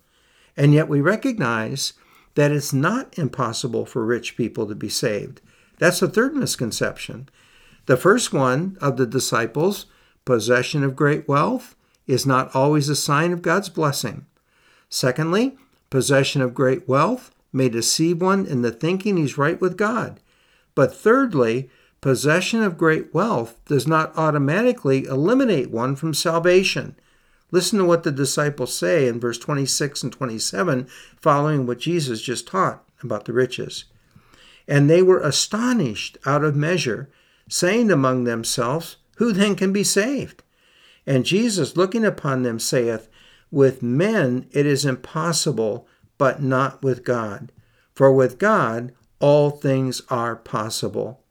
And 0.57 0.75
yet 0.75 0.89
we 0.89 1.01
recognize 1.01 1.93
that 2.35 2.51
it's 2.51 2.73
not 2.73 3.19
impossible 3.19 3.87
for 3.87 4.05
rich 4.05 4.37
people 4.37 4.67
to 4.67 4.75
be 4.75 4.89
saved. 4.89 5.41
That's 5.79 6.01
the 6.01 6.09
third 6.09 6.35
misconception. 6.35 7.29
The 7.87 7.97
first 7.97 8.33
one 8.33 8.77
of 8.81 8.97
the 8.97 9.07
disciples, 9.07 9.87
possession 10.25 10.85
of 10.85 10.97
great 10.97 11.29
wealth, 11.29 11.77
is 12.07 12.27
not 12.27 12.55
always 12.55 12.89
a 12.89 12.97
sign 12.97 13.33
of 13.33 13.43
God's 13.43 13.69
blessing. 13.69 14.27
Secondly, 14.89 15.57
possession 15.91 16.41
of 16.41 16.55
great 16.55 16.89
wealth 16.89 17.35
may 17.53 17.69
deceive 17.69 18.23
one 18.23 18.47
into 18.47 18.71
thinking 18.71 19.17
he's 19.17 19.37
right 19.37 19.61
with 19.61 19.77
God. 19.77 20.21
But 20.75 20.95
thirdly, 20.95 21.69
possession 22.01 22.63
of 22.63 22.79
great 22.79 23.13
wealth 23.13 23.61
does 23.67 23.87
not 23.87 24.17
automatically 24.17 25.05
eliminate 25.05 25.71
one 25.71 25.97
from 25.97 26.15
salvation. 26.15 26.95
Listen 27.51 27.79
to 27.81 27.85
what 27.85 28.05
the 28.05 28.13
disciples 28.13 28.73
say 28.73 29.09
in 29.09 29.19
verse 29.19 29.39
26 29.39 30.05
and 30.05 30.13
27, 30.13 30.87
following 31.21 31.67
what 31.67 31.81
Jesus 31.81 32.23
just 32.23 32.47
taught 32.47 32.85
about 33.03 33.25
the 33.25 33.33
riches. 33.33 33.85
And 34.69 34.89
they 34.89 35.03
were 35.03 35.21
astonished 35.21 36.17
out 36.25 36.45
of 36.45 36.55
measure, 36.55 37.11
saying 37.49 37.91
among 37.91 38.25
themselves, 38.25 38.97
Who 39.17 39.33
then 39.33 39.57
can 39.57 39.73
be 39.73 39.83
saved? 39.83 40.45
And 41.07 41.25
Jesus, 41.25 41.77
looking 41.77 42.05
upon 42.05 42.45
them, 42.45 42.61
saith, 42.61 43.09
With 43.51 43.83
men 43.83 44.47
it 44.53 44.67
is 44.67 44.85
impossible, 44.85 45.87
but 46.19 46.43
not 46.43 46.83
with 46.83 47.05
God. 47.05 47.53
For 47.93 48.13
with 48.13 48.39
God 48.39 48.93
all 49.19 49.51
things 49.51 50.03
are 50.09 50.37
possible. 50.37 51.23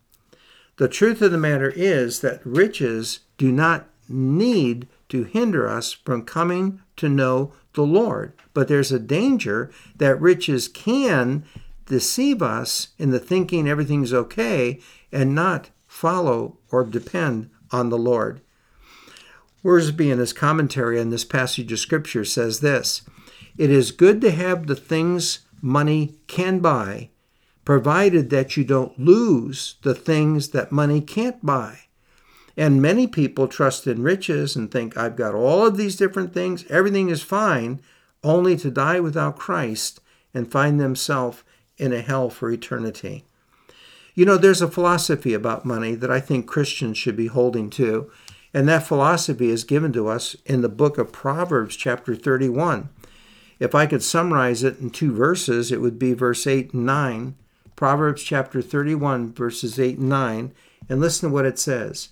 The 0.77 0.88
truth 0.88 1.21
of 1.21 1.31
the 1.31 1.38
matter 1.38 1.71
is 1.75 2.21
that 2.21 2.45
riches 2.45 3.19
do 3.38 3.51
not 3.51 3.89
need 4.07 4.88
to 5.09 5.23
hinder 5.23 5.67
us 5.67 5.91
from 5.91 6.23
coming 6.23 6.81
to 6.97 7.09
know 7.09 7.53
the 7.73 7.83
Lord. 7.83 8.33
But 8.53 8.67
there's 8.67 8.91
a 8.91 8.99
danger 8.99 9.71
that 9.97 10.21
riches 10.21 10.67
can 10.67 11.43
deceive 11.85 12.41
us 12.41 12.89
in 12.97 13.11
the 13.11 13.19
thinking 13.19 13.67
everything's 13.67 14.13
okay 14.13 14.79
and 15.11 15.33
not 15.33 15.69
follow 15.88 16.57
or 16.71 16.83
depend 16.83 17.49
on 17.71 17.89
the 17.89 17.97
Lord. 17.97 18.41
Wiersbe, 19.63 20.11
in 20.11 20.19
his 20.19 20.33
commentary 20.33 20.99
on 20.99 21.09
this 21.09 21.25
passage 21.25 21.71
of 21.71 21.79
Scripture, 21.79 22.23
says 22.23 22.61
this 22.61 23.01
It 23.57 23.69
is 23.69 23.91
good 23.91 24.21
to 24.21 24.31
have 24.31 24.67
the 24.67 24.75
things 24.75 25.39
money 25.61 26.15
can 26.27 26.59
buy, 26.59 27.09
provided 27.65 28.29
that 28.29 28.55
you 28.55 28.63
don't 28.63 28.97
lose 28.97 29.75
the 29.81 29.95
things 29.95 30.49
that 30.49 30.71
money 30.71 31.01
can't 31.01 31.45
buy. 31.45 31.79
And 32.55 32.81
many 32.81 33.07
people 33.07 33.47
trust 33.47 33.87
in 33.87 34.03
riches 34.03 34.55
and 34.55 34.69
think, 34.69 34.97
I've 34.97 35.15
got 35.15 35.33
all 35.33 35.65
of 35.65 35.77
these 35.77 35.95
different 35.95 36.33
things, 36.33 36.65
everything 36.69 37.09
is 37.09 37.21
fine, 37.21 37.81
only 38.23 38.57
to 38.57 38.71
die 38.71 38.99
without 38.99 39.37
Christ 39.39 40.01
and 40.33 40.51
find 40.51 40.79
themselves 40.79 41.43
in 41.77 41.93
a 41.93 42.01
hell 42.01 42.29
for 42.29 42.51
eternity. 42.51 43.23
You 44.13 44.25
know, 44.25 44.37
there's 44.37 44.61
a 44.61 44.67
philosophy 44.67 45.33
about 45.33 45.65
money 45.65 45.95
that 45.95 46.11
I 46.11 46.19
think 46.19 46.47
Christians 46.47 46.97
should 46.97 47.15
be 47.15 47.27
holding 47.27 47.69
to, 47.71 48.11
and 48.53 48.67
that 48.67 48.87
philosophy 48.87 49.49
is 49.49 49.63
given 49.63 49.93
to 49.93 50.07
us 50.07 50.35
in 50.45 50.61
the 50.61 50.69
book 50.69 50.97
of 50.97 51.11
Proverbs, 51.11 51.75
chapter 51.75 52.15
31. 52.15 52.89
If 53.59 53.75
I 53.75 53.85
could 53.85 54.01
summarize 54.01 54.63
it 54.63 54.79
in 54.79 54.89
two 54.89 55.13
verses, 55.13 55.71
it 55.71 55.81
would 55.81 55.99
be 55.99 56.13
verse 56.13 56.47
8 56.47 56.73
and 56.73 56.85
9. 56.85 57.35
Proverbs 57.75 58.23
chapter 58.23 58.61
31, 58.61 59.33
verses 59.33 59.79
8 59.79 59.99
and 59.99 60.09
9. 60.09 60.53
And 60.87 60.99
listen 60.99 61.29
to 61.29 61.33
what 61.33 61.45
it 61.45 61.59
says 61.59 62.09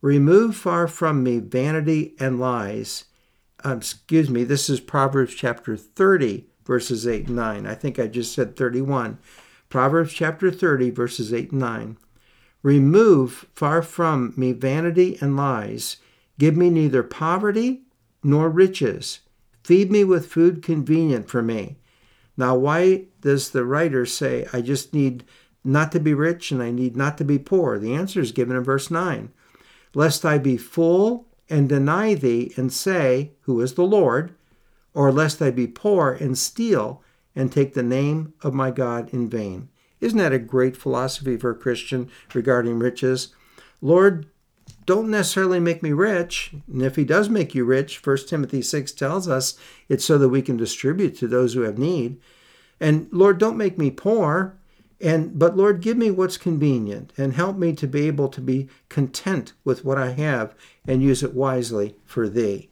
Remove 0.00 0.54
far 0.54 0.86
from 0.86 1.22
me 1.22 1.38
vanity 1.38 2.14
and 2.20 2.38
lies. 2.38 3.04
Um, 3.62 3.78
excuse 3.78 4.28
me, 4.28 4.44
this 4.44 4.68
is 4.68 4.80
Proverbs 4.80 5.34
chapter 5.34 5.76
30, 5.76 6.44
verses 6.66 7.06
8 7.06 7.28
and 7.28 7.36
9. 7.36 7.66
I 7.66 7.74
think 7.74 7.98
I 7.98 8.06
just 8.06 8.34
said 8.34 8.56
31. 8.56 9.18
Proverbs 9.70 10.12
chapter 10.12 10.50
30, 10.50 10.90
verses 10.90 11.32
8 11.32 11.52
and 11.52 11.60
9. 11.60 11.96
Remove 12.64 13.46
far 13.52 13.82
from 13.82 14.32
me 14.38 14.52
vanity 14.52 15.18
and 15.20 15.36
lies. 15.36 15.98
Give 16.38 16.56
me 16.56 16.70
neither 16.70 17.02
poverty 17.02 17.82
nor 18.22 18.48
riches. 18.48 19.20
Feed 19.62 19.92
me 19.92 20.02
with 20.02 20.32
food 20.32 20.62
convenient 20.62 21.28
for 21.28 21.42
me. 21.42 21.76
Now, 22.38 22.56
why 22.56 23.04
does 23.20 23.50
the 23.50 23.66
writer 23.66 24.06
say, 24.06 24.46
I 24.50 24.62
just 24.62 24.94
need 24.94 25.24
not 25.62 25.92
to 25.92 26.00
be 26.00 26.14
rich 26.14 26.50
and 26.50 26.62
I 26.62 26.70
need 26.70 26.96
not 26.96 27.18
to 27.18 27.24
be 27.24 27.38
poor? 27.38 27.78
The 27.78 27.92
answer 27.92 28.20
is 28.20 28.32
given 28.32 28.56
in 28.56 28.64
verse 28.64 28.90
9. 28.90 29.30
Lest 29.92 30.24
I 30.24 30.38
be 30.38 30.56
full 30.56 31.26
and 31.50 31.68
deny 31.68 32.14
thee 32.14 32.54
and 32.56 32.72
say, 32.72 33.32
Who 33.42 33.60
is 33.60 33.74
the 33.74 33.84
Lord? 33.84 34.34
Or 34.94 35.12
lest 35.12 35.42
I 35.42 35.50
be 35.50 35.66
poor 35.66 36.12
and 36.12 36.38
steal 36.38 37.02
and 37.36 37.52
take 37.52 37.74
the 37.74 37.82
name 37.82 38.32
of 38.42 38.54
my 38.54 38.70
God 38.70 39.12
in 39.12 39.28
vain. 39.28 39.68
Isn't 40.04 40.18
that 40.18 40.34
a 40.34 40.38
great 40.38 40.76
philosophy 40.76 41.38
for 41.38 41.48
a 41.48 41.54
Christian 41.54 42.10
regarding 42.34 42.78
riches? 42.78 43.28
Lord, 43.80 44.26
don't 44.84 45.10
necessarily 45.10 45.60
make 45.60 45.82
me 45.82 45.92
rich. 45.92 46.52
And 46.70 46.82
if 46.82 46.96
he 46.96 47.04
does 47.04 47.30
make 47.30 47.54
you 47.54 47.64
rich, 47.64 48.04
1 48.04 48.18
Timothy 48.26 48.60
6 48.60 48.92
tells 48.92 49.26
us 49.26 49.58
it's 49.88 50.04
so 50.04 50.18
that 50.18 50.28
we 50.28 50.42
can 50.42 50.58
distribute 50.58 51.16
to 51.16 51.26
those 51.26 51.54
who 51.54 51.62
have 51.62 51.78
need. 51.78 52.18
And 52.78 53.08
Lord, 53.12 53.38
don't 53.38 53.56
make 53.56 53.78
me 53.78 53.90
poor. 53.90 54.58
And 55.00 55.38
but 55.38 55.56
Lord, 55.56 55.80
give 55.80 55.96
me 55.96 56.10
what's 56.10 56.36
convenient 56.36 57.14
and 57.16 57.32
help 57.32 57.56
me 57.56 57.72
to 57.72 57.86
be 57.86 58.06
able 58.06 58.28
to 58.28 58.42
be 58.42 58.68
content 58.90 59.54
with 59.64 59.86
what 59.86 59.96
I 59.96 60.10
have 60.10 60.54
and 60.86 61.02
use 61.02 61.22
it 61.22 61.32
wisely 61.32 61.96
for 62.04 62.28
thee. 62.28 62.68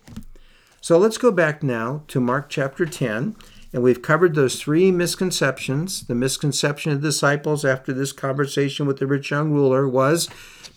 So 0.83 0.99
let's 0.99 1.17
go 1.17 1.31
back 1.31 1.63
now 1.63 2.03
to 2.09 2.21
Mark 2.21 2.51
chapter 2.51 2.85
10 2.85 3.37
and 3.73 3.83
we've 3.83 4.03
covered 4.03 4.35
those 4.35 4.61
three 4.61 4.91
misconceptions. 4.91 6.07
The 6.07 6.15
misconception 6.15 6.93
of 6.93 7.01
the 7.01 7.09
disciples 7.09 7.65
after 7.65 7.93
this 7.93 8.13
conversation 8.13 8.87
with 8.87 8.99
the 8.99 9.07
rich 9.07 9.31
young 9.31 9.53
ruler 9.53 9.89
was 9.89 10.29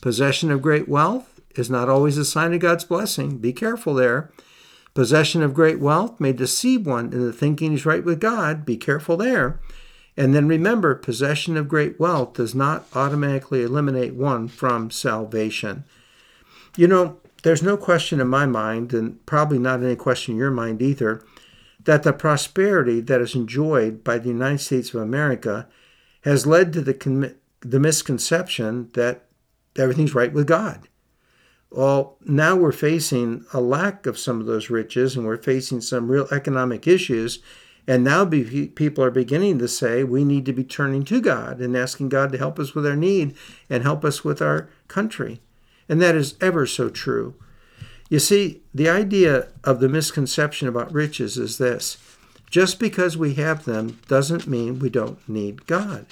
possession 0.01 0.49
of 0.51 0.61
great 0.61 0.87
wealth 0.87 1.41
is 1.55 1.69
not 1.69 1.89
always 1.89 2.17
a 2.17 2.25
sign 2.25 2.53
of 2.53 2.59
God's 2.59 2.83
blessing. 2.83 3.37
Be 3.37 3.53
careful 3.53 3.93
there. 3.93 4.31
Possession 4.93 5.43
of 5.43 5.53
great 5.53 5.79
wealth 5.79 6.19
may 6.19 6.31
deceive 6.31 6.85
one 6.85 7.05
into 7.05 7.31
thinking 7.31 7.71
he's 7.71 7.85
right 7.85 8.03
with 8.03 8.19
God. 8.19 8.65
Be 8.65 8.77
careful 8.77 9.17
there. 9.17 9.59
And 10.15 10.33
then 10.33 10.47
remember, 10.47 10.95
possession 10.95 11.57
of 11.57 11.67
great 11.67 11.99
wealth 11.99 12.33
does 12.33 12.55
not 12.55 12.87
automatically 12.95 13.63
eliminate 13.63 14.13
one 14.13 14.47
from 14.47 14.89
salvation. 14.89 15.83
You 16.77 16.87
know, 16.87 17.17
there's 17.43 17.61
no 17.61 17.75
question 17.75 18.21
in 18.21 18.27
my 18.29 18.45
mind, 18.45 18.93
and 18.93 19.23
probably 19.25 19.59
not 19.59 19.83
any 19.83 19.97
question 19.97 20.33
in 20.33 20.39
your 20.39 20.51
mind 20.51 20.81
either, 20.81 21.21
that 21.85 22.03
the 22.03 22.13
prosperity 22.13 22.99
that 22.99 23.21
is 23.21 23.35
enjoyed 23.35 24.03
by 24.03 24.17
the 24.17 24.29
United 24.29 24.59
States 24.59 24.93
of 24.93 25.01
America 25.01 25.67
has 26.21 26.45
led 26.45 26.73
to 26.73 26.81
the, 26.81 27.35
the 27.61 27.79
misconception 27.79 28.89
that 28.93 29.25
everything's 29.77 30.15
right 30.15 30.33
with 30.33 30.47
God. 30.47 30.87
Well, 31.69 32.17
now 32.21 32.55
we're 32.55 32.71
facing 32.71 33.45
a 33.53 33.59
lack 33.59 34.05
of 34.05 34.17
some 34.17 34.39
of 34.39 34.45
those 34.45 34.69
riches 34.69 35.15
and 35.15 35.25
we're 35.25 35.37
facing 35.37 35.81
some 35.81 36.09
real 36.09 36.27
economic 36.31 36.87
issues. 36.87 37.39
And 37.87 38.03
now 38.03 38.25
be, 38.25 38.67
people 38.67 39.03
are 39.03 39.11
beginning 39.11 39.59
to 39.59 39.67
say 39.67 40.03
we 40.03 40.23
need 40.23 40.45
to 40.45 40.53
be 40.53 40.63
turning 40.63 41.03
to 41.05 41.21
God 41.21 41.59
and 41.59 41.77
asking 41.77 42.09
God 42.09 42.31
to 42.31 42.37
help 42.37 42.57
us 42.59 42.73
with 42.73 42.87
our 42.87 42.95
need 42.95 43.35
and 43.69 43.83
help 43.83 44.03
us 44.03 44.23
with 44.23 44.41
our 44.41 44.69
country. 44.87 45.41
And 45.87 46.01
that 46.01 46.15
is 46.15 46.35
ever 46.41 46.65
so 46.65 46.89
true. 46.89 47.35
You 48.09 48.19
see, 48.19 48.61
the 48.73 48.89
idea 48.89 49.47
of 49.63 49.79
the 49.79 49.89
misconception 49.89 50.67
about 50.67 50.93
riches 50.93 51.37
is 51.37 51.57
this 51.57 51.97
just 52.49 52.79
because 52.79 53.17
we 53.17 53.33
have 53.33 53.65
them 53.65 53.99
doesn't 54.07 54.47
mean 54.47 54.79
we 54.79 54.89
don't 54.89 55.27
need 55.27 55.65
God. 55.65 56.05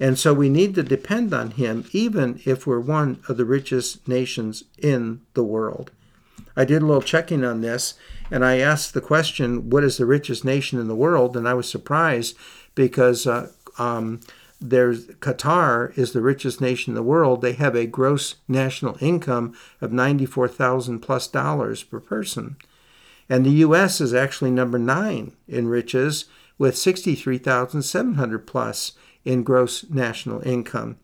And 0.00 0.18
so 0.18 0.32
we 0.32 0.48
need 0.48 0.74
to 0.76 0.82
depend 0.82 1.34
on 1.34 1.52
Him 1.52 1.84
even 1.92 2.40
if 2.44 2.66
we're 2.66 2.80
one 2.80 3.20
of 3.28 3.36
the 3.36 3.44
richest 3.44 4.06
nations 4.08 4.64
in 4.78 5.20
the 5.34 5.44
world. 5.44 5.90
I 6.56 6.64
did 6.64 6.82
a 6.82 6.86
little 6.86 7.02
checking 7.02 7.44
on 7.44 7.60
this 7.60 7.94
and 8.30 8.44
I 8.44 8.58
asked 8.58 8.94
the 8.94 9.00
question, 9.00 9.70
What 9.70 9.84
is 9.84 9.96
the 9.96 10.06
richest 10.06 10.44
nation 10.44 10.78
in 10.78 10.88
the 10.88 10.94
world? 10.94 11.36
And 11.36 11.48
I 11.48 11.54
was 11.54 11.68
surprised 11.68 12.36
because 12.74 13.26
uh, 13.26 13.50
um, 13.78 14.20
there's 14.60 15.06
Qatar 15.06 15.96
is 15.98 16.12
the 16.12 16.22
richest 16.22 16.60
nation 16.60 16.92
in 16.92 16.94
the 16.94 17.02
world. 17.02 17.40
They 17.40 17.52
have 17.54 17.74
a 17.74 17.86
gross 17.86 18.36
national 18.48 18.96
income 19.00 19.54
of 19.80 19.92
94,000 19.92 21.00
plus 21.00 21.28
dollars 21.28 21.82
per 21.82 22.00
person. 22.00 22.56
And 23.28 23.44
the 23.44 23.50
U.S. 23.50 24.00
is 24.00 24.14
actually 24.14 24.50
number 24.50 24.78
nine 24.78 25.32
in 25.48 25.68
riches 25.68 26.26
with 26.58 26.76
63,700 26.76 28.46
plus 28.46 28.92
in 29.24 29.42
gross 29.42 29.84
national 29.88 30.46
income. 30.46 30.98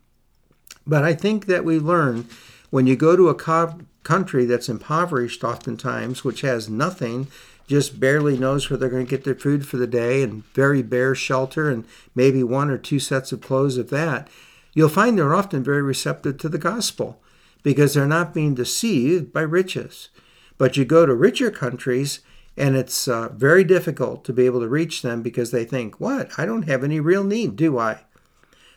But 0.85 1.03
I 1.03 1.13
think 1.13 1.45
that 1.47 1.65
we 1.65 1.79
learn 1.79 2.27
when 2.69 2.87
you 2.87 2.95
go 2.95 3.15
to 3.15 3.29
a 3.29 3.35
co- 3.35 3.79
country 4.03 4.45
that's 4.45 4.69
impoverished 4.69 5.43
oftentimes, 5.43 6.23
which 6.23 6.41
has 6.41 6.69
nothing, 6.69 7.27
just 7.71 8.01
barely 8.01 8.37
knows 8.37 8.69
where 8.69 8.77
they're 8.77 8.89
going 8.89 9.05
to 9.05 9.09
get 9.09 9.23
their 9.23 9.33
food 9.33 9.65
for 9.65 9.77
the 9.77 9.87
day 9.87 10.21
and 10.21 10.43
very 10.53 10.83
bare 10.83 11.15
shelter 11.15 11.69
and 11.69 11.85
maybe 12.13 12.43
one 12.43 12.69
or 12.69 12.77
two 12.77 12.99
sets 12.99 13.31
of 13.31 13.39
clothes 13.39 13.77
of 13.77 13.89
that, 13.89 14.27
you'll 14.73 14.89
find 14.89 15.17
they're 15.17 15.33
often 15.33 15.63
very 15.63 15.81
receptive 15.81 16.37
to 16.37 16.49
the 16.49 16.57
gospel 16.57 17.21
because 17.63 17.93
they're 17.93 18.05
not 18.05 18.33
being 18.33 18.53
deceived 18.53 19.31
by 19.31 19.39
riches. 19.39 20.09
But 20.57 20.75
you 20.75 20.83
go 20.83 21.05
to 21.05 21.15
richer 21.15 21.49
countries 21.49 22.19
and 22.57 22.75
it's 22.75 23.07
uh, 23.07 23.29
very 23.29 23.63
difficult 23.63 24.25
to 24.25 24.33
be 24.33 24.45
able 24.45 24.59
to 24.59 24.67
reach 24.67 25.01
them 25.01 25.21
because 25.21 25.51
they 25.51 25.63
think, 25.63 25.97
what? 25.97 26.37
I 26.37 26.45
don't 26.45 26.67
have 26.67 26.83
any 26.83 26.99
real 26.99 27.23
need, 27.23 27.55
do 27.55 27.79
I? 27.79 28.01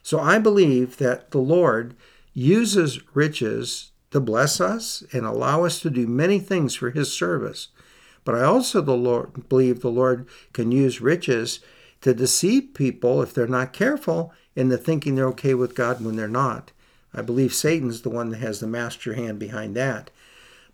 So 0.05 0.21
I 0.21 0.39
believe 0.39 0.99
that 0.99 1.33
the 1.33 1.39
Lord 1.39 1.97
uses 2.33 3.01
riches 3.13 3.91
to 4.13 4.21
bless 4.21 4.61
us 4.61 5.03
and 5.13 5.27
allow 5.27 5.65
us 5.65 5.81
to 5.81 5.91
do 5.91 6.07
many 6.07 6.39
things 6.39 6.77
for 6.77 6.91
his 6.91 7.13
service. 7.13 7.69
But 8.25 8.35
I 8.35 8.43
also 8.43 8.81
the 8.81 8.97
Lord, 8.97 9.49
believe 9.49 9.81
the 9.81 9.91
Lord 9.91 10.27
can 10.53 10.73
use 10.73 11.01
riches 11.01 11.61
to 12.01 12.15
deceive 12.15 12.75
people 12.75 13.23
if 13.23 13.33
they're 13.33 13.47
not 13.47 13.73
careful 13.73 14.33
into 14.57 14.77
thinking 14.77 15.15
they're 15.15 15.29
okay 15.29 15.55
with 15.55 15.75
God 15.75 16.05
when 16.05 16.17
they're 16.17 16.29
not. 16.29 16.73
I 17.15 17.23
believe 17.23 17.55
Satan's 17.55 18.03
the 18.03 18.11
one 18.11 18.31
that 18.31 18.39
has 18.39 18.61
the 18.61 18.67
master 18.67 19.15
hand 19.15 19.39
behind 19.39 19.77
that. 19.77 20.11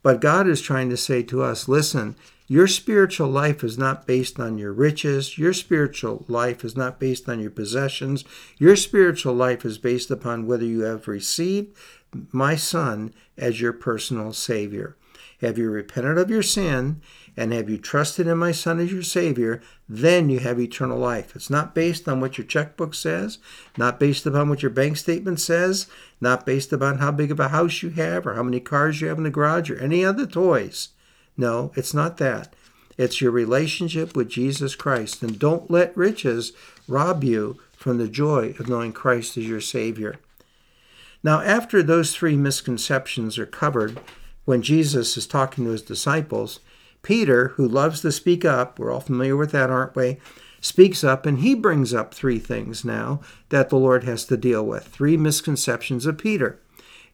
But 0.02 0.20
God 0.20 0.48
is 0.48 0.62
trying 0.62 0.88
to 0.90 0.96
say 0.96 1.22
to 1.24 1.42
us 1.42 1.68
listen, 1.68 2.16
your 2.50 2.66
spiritual 2.66 3.28
life 3.28 3.62
is 3.62 3.78
not 3.78 4.08
based 4.08 4.40
on 4.40 4.58
your 4.58 4.72
riches. 4.72 5.38
Your 5.38 5.52
spiritual 5.52 6.24
life 6.26 6.64
is 6.64 6.76
not 6.76 6.98
based 6.98 7.28
on 7.28 7.38
your 7.38 7.52
possessions. 7.52 8.24
Your 8.58 8.74
spiritual 8.74 9.34
life 9.34 9.64
is 9.64 9.78
based 9.78 10.10
upon 10.10 10.48
whether 10.48 10.64
you 10.64 10.80
have 10.80 11.06
received 11.06 11.76
my 12.32 12.56
Son 12.56 13.14
as 13.38 13.60
your 13.60 13.72
personal 13.72 14.32
Savior. 14.32 14.96
Have 15.40 15.56
you 15.56 15.70
repented 15.70 16.18
of 16.18 16.28
your 16.28 16.42
sin 16.42 17.00
and 17.36 17.52
have 17.52 17.70
you 17.70 17.78
trusted 17.78 18.26
in 18.26 18.36
my 18.36 18.52
Son 18.52 18.78
as 18.78 18.92
your 18.92 19.02
Savior? 19.02 19.62
Then 19.88 20.28
you 20.28 20.40
have 20.40 20.60
eternal 20.60 20.98
life. 20.98 21.34
It's 21.34 21.48
not 21.48 21.74
based 21.74 22.06
on 22.06 22.20
what 22.20 22.36
your 22.36 22.46
checkbook 22.46 22.94
says, 22.94 23.38
not 23.78 23.98
based 23.98 24.26
upon 24.26 24.50
what 24.50 24.62
your 24.62 24.70
bank 24.70 24.98
statement 24.98 25.40
says, 25.40 25.86
not 26.20 26.44
based 26.44 26.72
upon 26.72 26.98
how 26.98 27.10
big 27.10 27.30
of 27.30 27.40
a 27.40 27.48
house 27.48 27.82
you 27.82 27.90
have 27.90 28.26
or 28.26 28.34
how 28.34 28.42
many 28.42 28.60
cars 28.60 29.00
you 29.00 29.08
have 29.08 29.16
in 29.16 29.24
the 29.24 29.30
garage 29.30 29.70
or 29.70 29.78
any 29.78 30.04
other 30.04 30.26
toys. 30.26 30.90
No, 31.36 31.72
it's 31.74 31.94
not 31.94 32.18
that. 32.18 32.54
It's 32.98 33.22
your 33.22 33.30
relationship 33.30 34.14
with 34.14 34.28
Jesus 34.28 34.74
Christ. 34.74 35.22
And 35.22 35.38
don't 35.38 35.70
let 35.70 35.96
riches 35.96 36.52
rob 36.86 37.24
you 37.24 37.58
from 37.72 37.96
the 37.96 38.08
joy 38.08 38.54
of 38.58 38.68
knowing 38.68 38.92
Christ 38.92 39.38
as 39.38 39.48
your 39.48 39.62
Savior. 39.62 40.16
Now, 41.22 41.40
after 41.40 41.82
those 41.82 42.14
three 42.14 42.36
misconceptions 42.36 43.38
are 43.38 43.46
covered, 43.46 43.98
when 44.44 44.62
Jesus 44.62 45.16
is 45.16 45.26
talking 45.26 45.64
to 45.64 45.70
his 45.70 45.82
disciples, 45.82 46.60
Peter, 47.02 47.48
who 47.56 47.66
loves 47.66 48.02
to 48.02 48.12
speak 48.12 48.44
up, 48.44 48.78
we're 48.78 48.92
all 48.92 49.00
familiar 49.00 49.36
with 49.36 49.52
that, 49.52 49.70
aren't 49.70 49.96
we? 49.96 50.18
Speaks 50.60 51.02
up 51.02 51.24
and 51.24 51.38
he 51.38 51.54
brings 51.54 51.94
up 51.94 52.12
three 52.12 52.38
things 52.38 52.84
now 52.84 53.20
that 53.48 53.70
the 53.70 53.76
Lord 53.76 54.04
has 54.04 54.24
to 54.26 54.36
deal 54.36 54.64
with. 54.64 54.86
Three 54.86 55.16
misconceptions 55.16 56.04
of 56.04 56.18
Peter. 56.18 56.60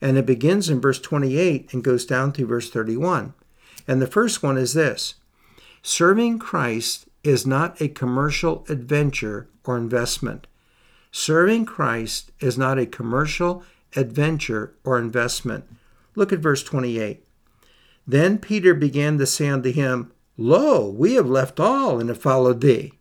And 0.00 0.18
it 0.18 0.26
begins 0.26 0.68
in 0.68 0.80
verse 0.80 0.98
28 0.98 1.72
and 1.72 1.84
goes 1.84 2.04
down 2.04 2.32
through 2.32 2.46
verse 2.46 2.70
31. 2.70 3.34
And 3.86 4.02
the 4.02 4.06
first 4.06 4.42
one 4.42 4.58
is 4.58 4.74
this 4.74 5.14
Serving 5.82 6.38
Christ 6.40 7.06
is 7.22 7.46
not 7.46 7.80
a 7.80 7.88
commercial 7.88 8.64
adventure 8.68 9.48
or 9.64 9.76
investment. 9.76 10.46
Serving 11.12 11.64
Christ 11.64 12.30
is 12.40 12.58
not 12.58 12.78
a 12.78 12.86
commercial 12.86 13.62
adventure 13.94 14.74
or 14.84 14.98
investment. 14.98 15.64
Look 16.16 16.32
at 16.32 16.40
verse 16.40 16.64
28. 16.64 17.24
Then 18.06 18.38
Peter 18.38 18.74
began 18.74 19.18
to 19.18 19.26
say 19.26 19.48
unto 19.48 19.70
him, 19.70 20.12
Lo, 20.36 20.88
we 20.90 21.14
have 21.14 21.28
left 21.28 21.60
all 21.60 22.00
and 22.00 22.08
have 22.08 22.20
followed 22.20 22.60
thee. 22.60 22.92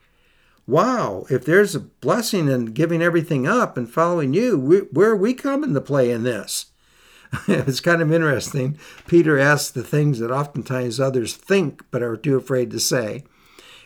Wow, 0.67 1.25
if 1.29 1.45
there's 1.45 1.75
a 1.75 1.79
blessing 1.79 2.47
in 2.47 2.67
giving 2.67 3.01
everything 3.01 3.45
up 3.47 3.77
and 3.77 3.89
following 3.89 4.33
you, 4.33 4.87
where 4.91 5.11
are 5.11 5.15
we 5.15 5.33
coming 5.33 5.73
to 5.73 5.81
play 5.81 6.11
in 6.11 6.23
this? 6.23 6.67
it's 7.47 7.79
kind 7.79 8.01
of 8.01 8.11
interesting. 8.11 8.77
Peter 9.07 9.37
asks 9.37 9.69
the 9.69 9.83
things 9.83 10.19
that 10.19 10.31
oftentimes 10.31 10.99
others 10.99 11.35
think 11.35 11.83
but 11.91 12.01
are 12.01 12.17
too 12.17 12.35
afraid 12.35 12.71
to 12.71 12.79
say. 12.79 13.23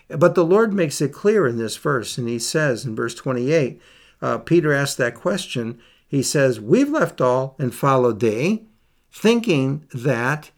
But 0.08 0.36
the 0.36 0.46
Lord 0.46 0.74
makes 0.74 1.02
it 1.02 1.14
clear 1.14 1.48
in 1.48 1.58
this 1.58 1.78
verse, 1.78 2.18
and 2.18 2.28
he 2.28 2.40
says 2.40 2.86
in 2.86 2.96
verse 2.96 3.14
28, 3.14 3.82
uh, 4.22 4.38
Peter 4.40 4.74
asks 4.74 4.96
that 4.96 5.16
question. 5.16 5.80
He 6.08 6.24
says, 6.24 6.60
We've 6.60 6.90
left 6.90 7.22
all 7.22 7.56
and 7.60 7.74
followed 7.74 8.20
thee, 8.20 8.66
thinking 9.12 9.86
that 9.94 10.52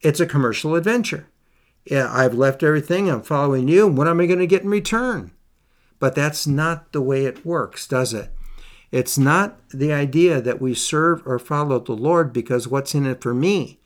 it's 0.00 0.20
a 0.20 0.26
commercial 0.26 0.74
adventure. 0.74 1.28
Yeah, 1.84 2.08
I've 2.12 2.34
left 2.34 2.62
everything, 2.62 3.08
I'm 3.08 3.22
following 3.22 3.68
you. 3.68 3.86
What 3.86 4.08
am 4.08 4.20
I 4.20 4.26
going 4.26 4.38
to 4.40 4.46
get 4.46 4.62
in 4.62 4.68
return? 4.68 5.32
But 5.98 6.14
that's 6.14 6.46
not 6.46 6.92
the 6.92 7.00
way 7.00 7.24
it 7.24 7.46
works, 7.46 7.86
does 7.86 8.12
it? 8.12 8.30
It's 8.90 9.18
not 9.18 9.58
the 9.70 9.92
idea 9.92 10.40
that 10.40 10.60
we 10.60 10.74
serve 10.74 11.26
or 11.26 11.38
follow 11.38 11.78
the 11.78 11.92
Lord 11.92 12.32
because 12.32 12.68
what's 12.68 12.94
in 12.94 13.06
it 13.06 13.20
for 13.20 13.34
me, 13.34 13.80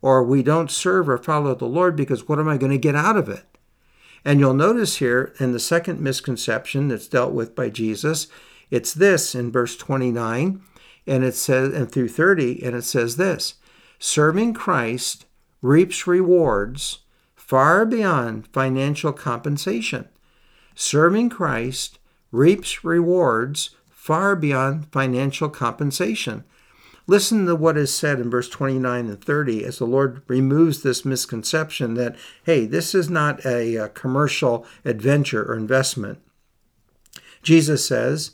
or 0.00 0.22
we 0.22 0.42
don't 0.42 0.70
serve 0.70 1.08
or 1.08 1.18
follow 1.18 1.54
the 1.54 1.64
Lord 1.64 1.96
because 1.96 2.28
what 2.28 2.38
am 2.38 2.48
I 2.48 2.56
going 2.56 2.72
to 2.72 2.78
get 2.78 2.94
out 2.94 3.16
of 3.16 3.28
it? 3.28 3.44
And 4.24 4.40
you'll 4.40 4.54
notice 4.54 4.96
here 4.96 5.34
in 5.38 5.52
the 5.52 5.60
second 5.60 6.00
misconception 6.00 6.88
that's 6.88 7.08
dealt 7.08 7.32
with 7.32 7.54
by 7.54 7.68
Jesus, 7.68 8.28
it's 8.70 8.94
this 8.94 9.34
in 9.34 9.52
verse 9.52 9.76
29 9.76 10.62
and 11.06 11.24
it 11.24 11.34
says 11.34 11.74
and 11.74 11.90
through 11.90 12.08
30 12.08 12.62
and 12.64 12.74
it 12.74 12.84
says 12.84 13.16
this, 13.16 13.54
serving 14.04 14.52
Christ 14.52 15.24
reaps 15.62 16.06
rewards 16.06 16.98
far 17.34 17.86
beyond 17.86 18.46
financial 18.48 19.14
compensation. 19.14 20.06
Serving 20.74 21.30
Christ 21.30 21.98
reaps 22.30 22.84
rewards 22.84 23.70
far 23.88 24.36
beyond 24.36 24.92
financial 24.92 25.48
compensation. 25.48 26.44
Listen 27.06 27.46
to 27.46 27.56
what 27.56 27.78
is 27.78 27.94
said 27.94 28.20
in 28.20 28.30
verse 28.30 28.50
29 28.50 29.06
and 29.08 29.24
30 29.24 29.64
as 29.64 29.78
the 29.78 29.86
Lord 29.86 30.20
removes 30.28 30.82
this 30.82 31.06
misconception 31.06 31.94
that, 31.94 32.14
hey, 32.44 32.66
this 32.66 32.94
is 32.94 33.08
not 33.08 33.44
a, 33.46 33.76
a 33.76 33.88
commercial 33.88 34.66
adventure 34.84 35.50
or 35.50 35.56
investment. 35.56 36.18
Jesus 37.42 37.88
says, 37.88 38.32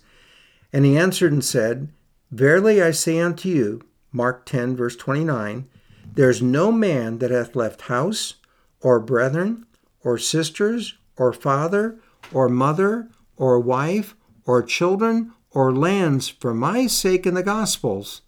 And 0.72 0.85
he 0.85 0.98
answered 0.98 1.30
and 1.30 1.44
said, 1.44 1.92
Verily 2.33 2.83
I 2.83 2.90
say 2.90 3.20
unto 3.20 3.48
you, 3.48 3.83
Mark 4.12 4.44
10, 4.46 4.77
verse 4.77 4.96
29, 4.96 5.68
there's 6.14 6.42
no 6.42 6.73
man 6.73 7.18
that 7.18 7.31
hath 7.31 7.55
left 7.55 7.83
house, 7.83 8.35
or 8.81 8.99
brethren, 8.99 9.66
or 10.03 10.18
sisters, 10.18 10.94
or 11.16 11.33
father, 11.33 11.99
or 12.33 12.49
mother, 12.49 13.09
or 13.37 13.61
wife, 13.61 14.16
or 14.44 14.62
children, 14.62 15.33
or 15.53 15.75
lands 15.75 16.29
for 16.29 16.55
my 16.55 16.87
sake 16.87 17.27
in 17.27 17.35
the 17.35 17.42
Gospels, 17.42 18.23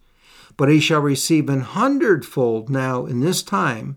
but 0.57 0.69
he 0.69 0.81
shall 0.81 1.01
receive 1.01 1.49
an 1.49 1.61
hundredfold 1.61 2.69
now 2.69 3.07
in 3.07 3.21
this 3.21 3.43
time 3.43 3.97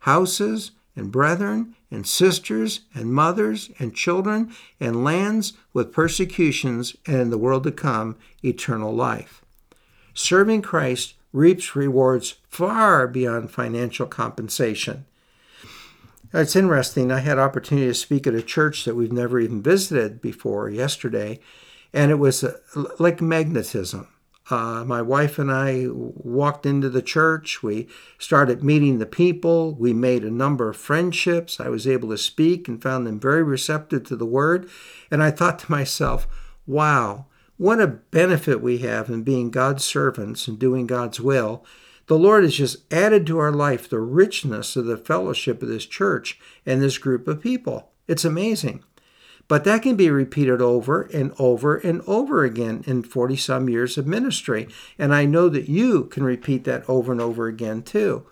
houses 0.00 0.70
and 0.94 1.10
brethren 1.10 1.74
and 1.90 2.06
sisters 2.06 2.80
and 2.94 3.12
mothers 3.12 3.70
and 3.78 3.94
children 3.94 4.52
and 4.78 5.04
lands 5.04 5.52
with 5.72 5.92
persecutions 5.92 6.96
and 7.06 7.16
in 7.16 7.30
the 7.30 7.38
world 7.38 7.64
to 7.64 7.72
come 7.72 8.16
eternal 8.42 8.94
life. 8.94 9.42
Serving 10.14 10.62
Christ 10.62 11.14
reaps 11.36 11.76
rewards 11.76 12.36
far 12.48 13.06
beyond 13.06 13.50
financial 13.50 14.06
compensation. 14.06 15.04
It's 16.32 16.56
interesting. 16.56 17.12
I 17.12 17.20
had 17.20 17.38
opportunity 17.38 17.86
to 17.88 17.94
speak 17.94 18.26
at 18.26 18.34
a 18.34 18.42
church 18.42 18.84
that 18.84 18.96
we've 18.96 19.12
never 19.12 19.38
even 19.38 19.62
visited 19.62 20.20
before 20.20 20.68
yesterday, 20.70 21.38
and 21.92 22.10
it 22.10 22.16
was 22.16 22.42
uh, 22.42 22.58
like 22.98 23.20
magnetism. 23.20 24.08
Uh, 24.48 24.84
my 24.84 25.02
wife 25.02 25.38
and 25.38 25.50
I 25.50 25.86
walked 25.88 26.66
into 26.66 26.88
the 26.88 27.02
church. 27.02 27.62
We 27.62 27.88
started 28.18 28.62
meeting 28.62 28.98
the 28.98 29.06
people. 29.06 29.74
We 29.74 29.92
made 29.92 30.24
a 30.24 30.30
number 30.30 30.68
of 30.68 30.76
friendships. 30.76 31.58
I 31.58 31.68
was 31.68 31.86
able 31.86 32.10
to 32.10 32.18
speak 32.18 32.68
and 32.68 32.82
found 32.82 33.06
them 33.06 33.18
very 33.18 33.42
receptive 33.42 34.04
to 34.04 34.16
the 34.16 34.24
word. 34.24 34.68
And 35.10 35.22
I 35.22 35.32
thought 35.32 35.58
to 35.60 35.70
myself, 35.70 36.28
wow, 36.64 37.26
what 37.56 37.80
a 37.80 37.86
benefit 37.86 38.60
we 38.60 38.78
have 38.78 39.08
in 39.08 39.22
being 39.22 39.50
God's 39.50 39.84
servants 39.84 40.46
and 40.46 40.58
doing 40.58 40.86
God's 40.86 41.20
will. 41.20 41.64
The 42.06 42.18
Lord 42.18 42.44
has 42.44 42.54
just 42.54 42.92
added 42.92 43.26
to 43.26 43.38
our 43.38 43.52
life 43.52 43.88
the 43.88 43.98
richness 43.98 44.76
of 44.76 44.84
the 44.86 44.96
fellowship 44.96 45.62
of 45.62 45.68
this 45.68 45.86
church 45.86 46.38
and 46.64 46.80
this 46.80 46.98
group 46.98 47.26
of 47.26 47.40
people. 47.40 47.90
It's 48.06 48.24
amazing. 48.24 48.84
But 49.48 49.64
that 49.64 49.82
can 49.82 49.96
be 49.96 50.10
repeated 50.10 50.60
over 50.60 51.02
and 51.02 51.32
over 51.38 51.76
and 51.76 52.02
over 52.06 52.44
again 52.44 52.82
in 52.86 53.02
40 53.02 53.36
some 53.36 53.68
years 53.68 53.96
of 53.96 54.06
ministry. 54.06 54.68
And 54.98 55.14
I 55.14 55.24
know 55.24 55.48
that 55.48 55.68
you 55.68 56.04
can 56.04 56.24
repeat 56.24 56.64
that 56.64 56.88
over 56.88 57.12
and 57.12 57.20
over 57.20 57.46
again 57.46 57.82
too. 57.82 58.26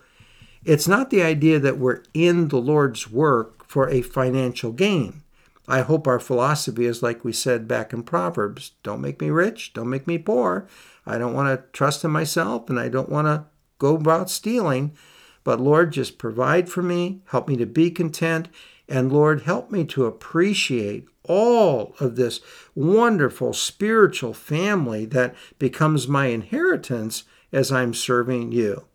It's 0.63 0.87
not 0.87 1.09
the 1.09 1.21
idea 1.21 1.59
that 1.59 1.77
we're 1.77 2.03
in 2.13 2.49
the 2.49 2.57
Lord's 2.57 3.09
work 3.09 3.67
for 3.67 3.89
a 3.89 4.01
financial 4.01 4.71
gain. 4.71 5.21
I 5.67 5.81
hope 5.81 6.07
our 6.07 6.19
philosophy 6.19 6.85
is 6.85 7.01
like 7.01 7.23
we 7.23 7.33
said 7.33 7.67
back 7.67 7.91
in 7.91 8.03
Proverbs 8.03 8.71
don't 8.83 9.01
make 9.01 9.19
me 9.19 9.29
rich, 9.29 9.73
don't 9.73 9.89
make 9.89 10.05
me 10.07 10.17
poor. 10.17 10.67
I 11.05 11.17
don't 11.17 11.33
want 11.33 11.49
to 11.49 11.65
trust 11.71 12.03
in 12.03 12.11
myself 12.11 12.69
and 12.69 12.79
I 12.79 12.89
don't 12.89 13.09
want 13.09 13.27
to 13.27 13.45
go 13.79 13.95
about 13.95 14.29
stealing. 14.29 14.95
But 15.43 15.59
Lord, 15.59 15.93
just 15.93 16.17
provide 16.17 16.69
for 16.69 16.81
me, 16.81 17.21
help 17.27 17.47
me 17.47 17.55
to 17.57 17.65
be 17.65 17.91
content, 17.91 18.49
and 18.87 19.11
Lord, 19.11 19.43
help 19.43 19.71
me 19.71 19.85
to 19.85 20.05
appreciate 20.05 21.07
all 21.23 21.95
of 21.99 22.15
this 22.15 22.39
wonderful 22.73 23.53
spiritual 23.53 24.33
family 24.33 25.05
that 25.05 25.35
becomes 25.57 26.07
my 26.07 26.27
inheritance 26.27 27.23
as 27.51 27.71
I'm 27.71 27.93
serving 27.93 28.51
you. 28.51 28.85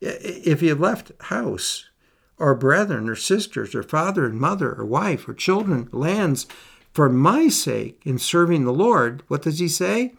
If 0.00 0.62
you 0.62 0.74
left 0.74 1.12
house, 1.22 1.88
or 2.38 2.54
brethren, 2.54 3.08
or 3.08 3.14
sisters, 3.14 3.74
or 3.74 3.82
father 3.82 4.26
and 4.26 4.40
mother, 4.40 4.72
or 4.72 4.84
wife, 4.84 5.28
or 5.28 5.34
children, 5.34 5.88
lands, 5.92 6.46
for 6.92 7.08
my 7.08 7.48
sake 7.48 8.00
in 8.04 8.18
serving 8.18 8.64
the 8.64 8.72
Lord, 8.72 9.22
what 9.28 9.42
does 9.42 9.58
he 9.58 9.68
say? 9.68 10.14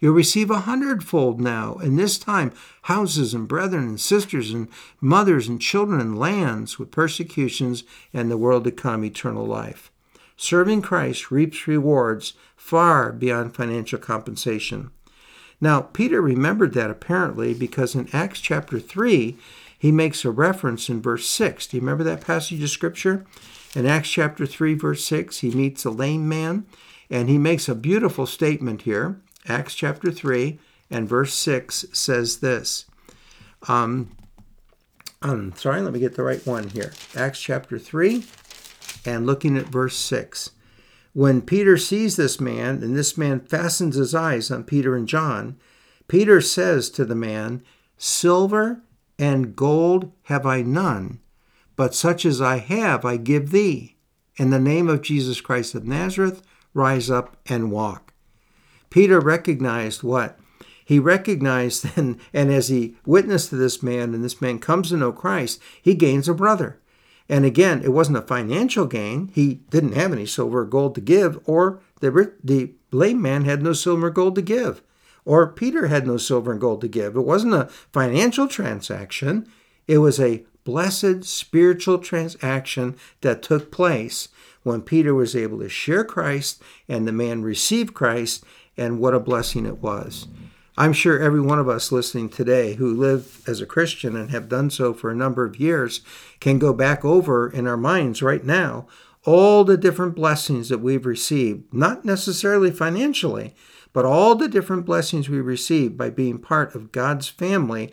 You'll 0.00 0.14
receive 0.14 0.50
a 0.50 0.60
hundredfold 0.60 1.40
now, 1.40 1.74
and 1.74 1.98
this 1.98 2.18
time 2.18 2.52
houses 2.82 3.34
and 3.34 3.48
brethren 3.48 3.88
and 3.88 4.00
sisters 4.00 4.50
and 4.52 4.68
mothers 5.00 5.48
and 5.48 5.60
children 5.60 6.00
and 6.00 6.18
lands 6.18 6.78
with 6.78 6.90
persecutions 6.90 7.82
and 8.12 8.30
the 8.30 8.36
world 8.36 8.64
to 8.64 8.70
come 8.70 9.04
eternal 9.04 9.44
life. 9.44 9.90
Serving 10.36 10.82
Christ 10.82 11.32
reaps 11.32 11.66
rewards 11.66 12.34
far 12.56 13.12
beyond 13.12 13.56
financial 13.56 13.98
compensation. 13.98 14.92
Now, 15.60 15.80
Peter 15.80 16.20
remembered 16.20 16.74
that 16.74 16.90
apparently 16.90 17.54
because 17.54 17.94
in 17.94 18.08
Acts 18.12 18.40
chapter 18.40 18.78
3, 18.78 19.36
he 19.78 19.92
makes 19.92 20.24
a 20.24 20.30
reference 20.30 20.88
in 20.88 21.02
verse 21.02 21.26
6. 21.26 21.66
Do 21.66 21.76
you 21.76 21.80
remember 21.80 22.04
that 22.04 22.20
passage 22.20 22.62
of 22.62 22.70
Scripture? 22.70 23.24
In 23.74 23.86
Acts 23.86 24.10
chapter 24.10 24.46
3, 24.46 24.74
verse 24.74 25.04
6, 25.04 25.38
he 25.38 25.50
meets 25.50 25.84
a 25.84 25.90
lame 25.90 26.28
man 26.28 26.66
and 27.10 27.28
he 27.28 27.38
makes 27.38 27.68
a 27.68 27.74
beautiful 27.74 28.26
statement 28.26 28.82
here. 28.82 29.20
Acts 29.46 29.74
chapter 29.74 30.10
3 30.10 30.58
and 30.90 31.08
verse 31.08 31.34
6 31.34 31.86
says 31.92 32.38
this. 32.38 32.86
Um, 33.66 34.16
I'm 35.20 35.30
um, 35.30 35.52
sorry, 35.56 35.80
let 35.80 35.92
me 35.92 35.98
get 35.98 36.14
the 36.14 36.22
right 36.22 36.44
one 36.46 36.68
here. 36.68 36.92
Acts 37.16 37.40
chapter 37.40 37.78
3 37.78 38.24
and 39.04 39.26
looking 39.26 39.56
at 39.56 39.66
verse 39.66 39.96
6. 39.96 40.50
When 41.18 41.42
Peter 41.42 41.76
sees 41.76 42.14
this 42.14 42.40
man, 42.40 42.80
and 42.80 42.94
this 42.94 43.18
man 43.18 43.40
fastens 43.40 43.96
his 43.96 44.14
eyes 44.14 44.52
on 44.52 44.62
Peter 44.62 44.94
and 44.94 45.08
John, 45.08 45.56
Peter 46.06 46.40
says 46.40 46.88
to 46.90 47.04
the 47.04 47.16
man, 47.16 47.64
Silver 47.96 48.82
and 49.18 49.56
gold 49.56 50.12
have 50.26 50.46
I 50.46 50.62
none, 50.62 51.18
but 51.74 51.92
such 51.92 52.24
as 52.24 52.40
I 52.40 52.58
have 52.58 53.04
I 53.04 53.16
give 53.16 53.50
thee. 53.50 53.96
In 54.36 54.50
the 54.50 54.60
name 54.60 54.88
of 54.88 55.02
Jesus 55.02 55.40
Christ 55.40 55.74
of 55.74 55.84
Nazareth, 55.84 56.40
rise 56.72 57.10
up 57.10 57.36
and 57.46 57.72
walk. 57.72 58.12
Peter 58.88 59.18
recognized 59.18 60.04
what? 60.04 60.38
He 60.84 61.00
recognized, 61.00 61.84
and, 61.96 62.20
and 62.32 62.52
as 62.52 62.68
he 62.68 62.94
witnessed 63.04 63.50
to 63.50 63.56
this 63.56 63.82
man, 63.82 64.14
and 64.14 64.22
this 64.22 64.40
man 64.40 64.60
comes 64.60 64.90
to 64.90 64.96
know 64.96 65.10
Christ, 65.10 65.60
he 65.82 65.96
gains 65.96 66.28
a 66.28 66.32
brother. 66.32 66.78
And 67.28 67.44
again, 67.44 67.82
it 67.84 67.92
wasn't 67.92 68.18
a 68.18 68.22
financial 68.22 68.86
gain. 68.86 69.30
He 69.34 69.60
didn't 69.70 69.92
have 69.92 70.12
any 70.12 70.26
silver 70.26 70.60
or 70.60 70.64
gold 70.64 70.94
to 70.94 71.00
give, 71.00 71.38
or 71.44 71.80
the, 72.00 72.32
the 72.42 72.72
lame 72.90 73.20
man 73.20 73.44
had 73.44 73.62
no 73.62 73.72
silver 73.72 74.06
or 74.06 74.10
gold 74.10 74.34
to 74.36 74.42
give, 74.42 74.82
or 75.24 75.46
Peter 75.46 75.88
had 75.88 76.06
no 76.06 76.16
silver 76.16 76.52
and 76.52 76.60
gold 76.60 76.80
to 76.80 76.88
give. 76.88 77.16
It 77.16 77.20
wasn't 77.20 77.54
a 77.54 77.66
financial 77.92 78.48
transaction, 78.48 79.46
it 79.86 79.98
was 79.98 80.18
a 80.18 80.44
blessed 80.64 81.24
spiritual 81.24 81.98
transaction 81.98 82.96
that 83.22 83.42
took 83.42 83.70
place 83.70 84.28
when 84.62 84.82
Peter 84.82 85.14
was 85.14 85.34
able 85.34 85.58
to 85.58 85.68
share 85.68 86.04
Christ 86.04 86.62
and 86.88 87.06
the 87.06 87.12
man 87.12 87.42
received 87.42 87.94
Christ, 87.94 88.44
and 88.76 89.00
what 89.00 89.14
a 89.14 89.20
blessing 89.20 89.66
it 89.66 89.78
was. 89.78 90.28
I'm 90.78 90.92
sure 90.92 91.18
every 91.18 91.40
one 91.40 91.58
of 91.58 91.68
us 91.68 91.90
listening 91.90 92.28
today 92.28 92.74
who 92.74 92.94
live 92.94 93.42
as 93.48 93.60
a 93.60 93.66
Christian 93.66 94.14
and 94.14 94.30
have 94.30 94.48
done 94.48 94.70
so 94.70 94.94
for 94.94 95.10
a 95.10 95.16
number 95.16 95.44
of 95.44 95.58
years 95.58 96.02
can 96.38 96.60
go 96.60 96.72
back 96.72 97.04
over 97.04 97.50
in 97.50 97.66
our 97.66 97.76
minds 97.76 98.22
right 98.22 98.44
now 98.44 98.86
all 99.24 99.64
the 99.64 99.76
different 99.76 100.14
blessings 100.14 100.68
that 100.68 100.78
we've 100.78 101.04
received, 101.04 101.74
not 101.74 102.04
necessarily 102.04 102.70
financially, 102.70 103.56
but 103.92 104.04
all 104.04 104.36
the 104.36 104.46
different 104.46 104.86
blessings 104.86 105.28
we 105.28 105.40
received 105.40 105.98
by 105.98 106.10
being 106.10 106.38
part 106.38 106.76
of 106.76 106.92
God's 106.92 107.26
family, 107.26 107.92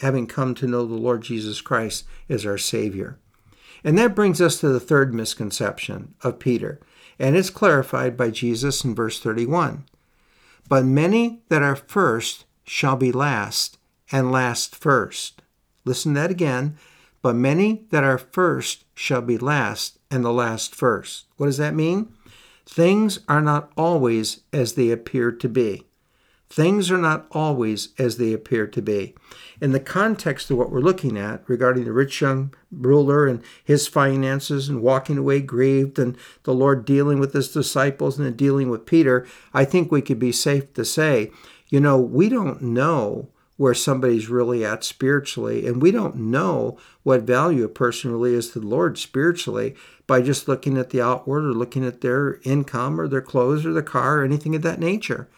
having 0.00 0.26
come 0.26 0.56
to 0.56 0.66
know 0.66 0.84
the 0.84 0.94
Lord 0.94 1.22
Jesus 1.22 1.60
Christ 1.60 2.04
as 2.28 2.44
our 2.44 2.58
Savior. 2.58 3.16
And 3.84 3.96
that 3.96 4.16
brings 4.16 4.40
us 4.40 4.58
to 4.58 4.68
the 4.70 4.80
third 4.80 5.14
misconception 5.14 6.14
of 6.24 6.40
Peter, 6.40 6.80
and 7.16 7.36
it's 7.36 7.48
clarified 7.48 8.16
by 8.16 8.30
Jesus 8.30 8.82
in 8.82 8.92
verse 8.92 9.20
31. 9.20 9.84
But 10.68 10.84
many 10.84 11.42
that 11.48 11.62
are 11.62 11.76
first 11.76 12.46
shall 12.64 12.96
be 12.96 13.12
last, 13.12 13.78
and 14.10 14.32
last 14.32 14.74
first. 14.74 15.42
Listen 15.84 16.14
to 16.14 16.20
that 16.20 16.30
again. 16.30 16.76
But 17.22 17.36
many 17.36 17.86
that 17.90 18.04
are 18.04 18.18
first 18.18 18.84
shall 18.94 19.22
be 19.22 19.38
last, 19.38 19.98
and 20.10 20.24
the 20.24 20.32
last 20.32 20.74
first. 20.74 21.26
What 21.36 21.46
does 21.46 21.56
that 21.56 21.74
mean? 21.74 22.12
Things 22.66 23.20
are 23.28 23.40
not 23.40 23.72
always 23.76 24.40
as 24.52 24.74
they 24.74 24.90
appear 24.90 25.32
to 25.32 25.48
be. 25.48 25.86
Things 26.50 26.90
are 26.90 26.98
not 26.98 27.26
always 27.32 27.88
as 27.98 28.16
they 28.16 28.32
appear 28.32 28.66
to 28.66 28.82
be. 28.82 29.14
In 29.60 29.72
the 29.72 29.80
context 29.80 30.50
of 30.50 30.58
what 30.58 30.70
we're 30.70 30.80
looking 30.80 31.16
at 31.16 31.42
regarding 31.48 31.84
the 31.84 31.92
rich 31.92 32.20
young 32.20 32.54
ruler 32.70 33.26
and 33.26 33.42
his 33.64 33.88
finances 33.88 34.68
and 34.68 34.82
walking 34.82 35.18
away 35.18 35.40
grieved 35.40 35.98
and 35.98 36.16
the 36.44 36.54
Lord 36.54 36.84
dealing 36.84 37.18
with 37.18 37.32
his 37.32 37.52
disciples 37.52 38.18
and 38.18 38.36
dealing 38.36 38.68
with 38.68 38.86
Peter, 38.86 39.26
I 39.52 39.64
think 39.64 39.90
we 39.90 40.02
could 40.02 40.18
be 40.18 40.32
safe 40.32 40.72
to 40.74 40.84
say, 40.84 41.30
you 41.68 41.80
know, 41.80 41.98
we 41.98 42.28
don't 42.28 42.62
know 42.62 43.30
where 43.56 43.74
somebody's 43.74 44.28
really 44.28 44.64
at 44.64 44.82
spiritually, 44.82 45.66
and 45.66 45.80
we 45.80 45.92
don't 45.92 46.16
know 46.16 46.76
what 47.04 47.22
value 47.22 47.64
a 47.64 47.68
person 47.68 48.10
really 48.10 48.34
is 48.34 48.50
to 48.50 48.60
the 48.60 48.66
Lord 48.66 48.98
spiritually 48.98 49.76
by 50.06 50.20
just 50.20 50.48
looking 50.48 50.76
at 50.76 50.90
the 50.90 51.00
outward 51.00 51.44
or 51.44 51.52
looking 51.52 51.84
at 51.84 52.00
their 52.00 52.40
income 52.42 53.00
or 53.00 53.06
their 53.06 53.22
clothes 53.22 53.64
or 53.64 53.72
their 53.72 53.82
car 53.82 54.20
or 54.20 54.24
anything 54.24 54.56
of 54.56 54.62
that 54.62 54.80
nature. 54.80 55.28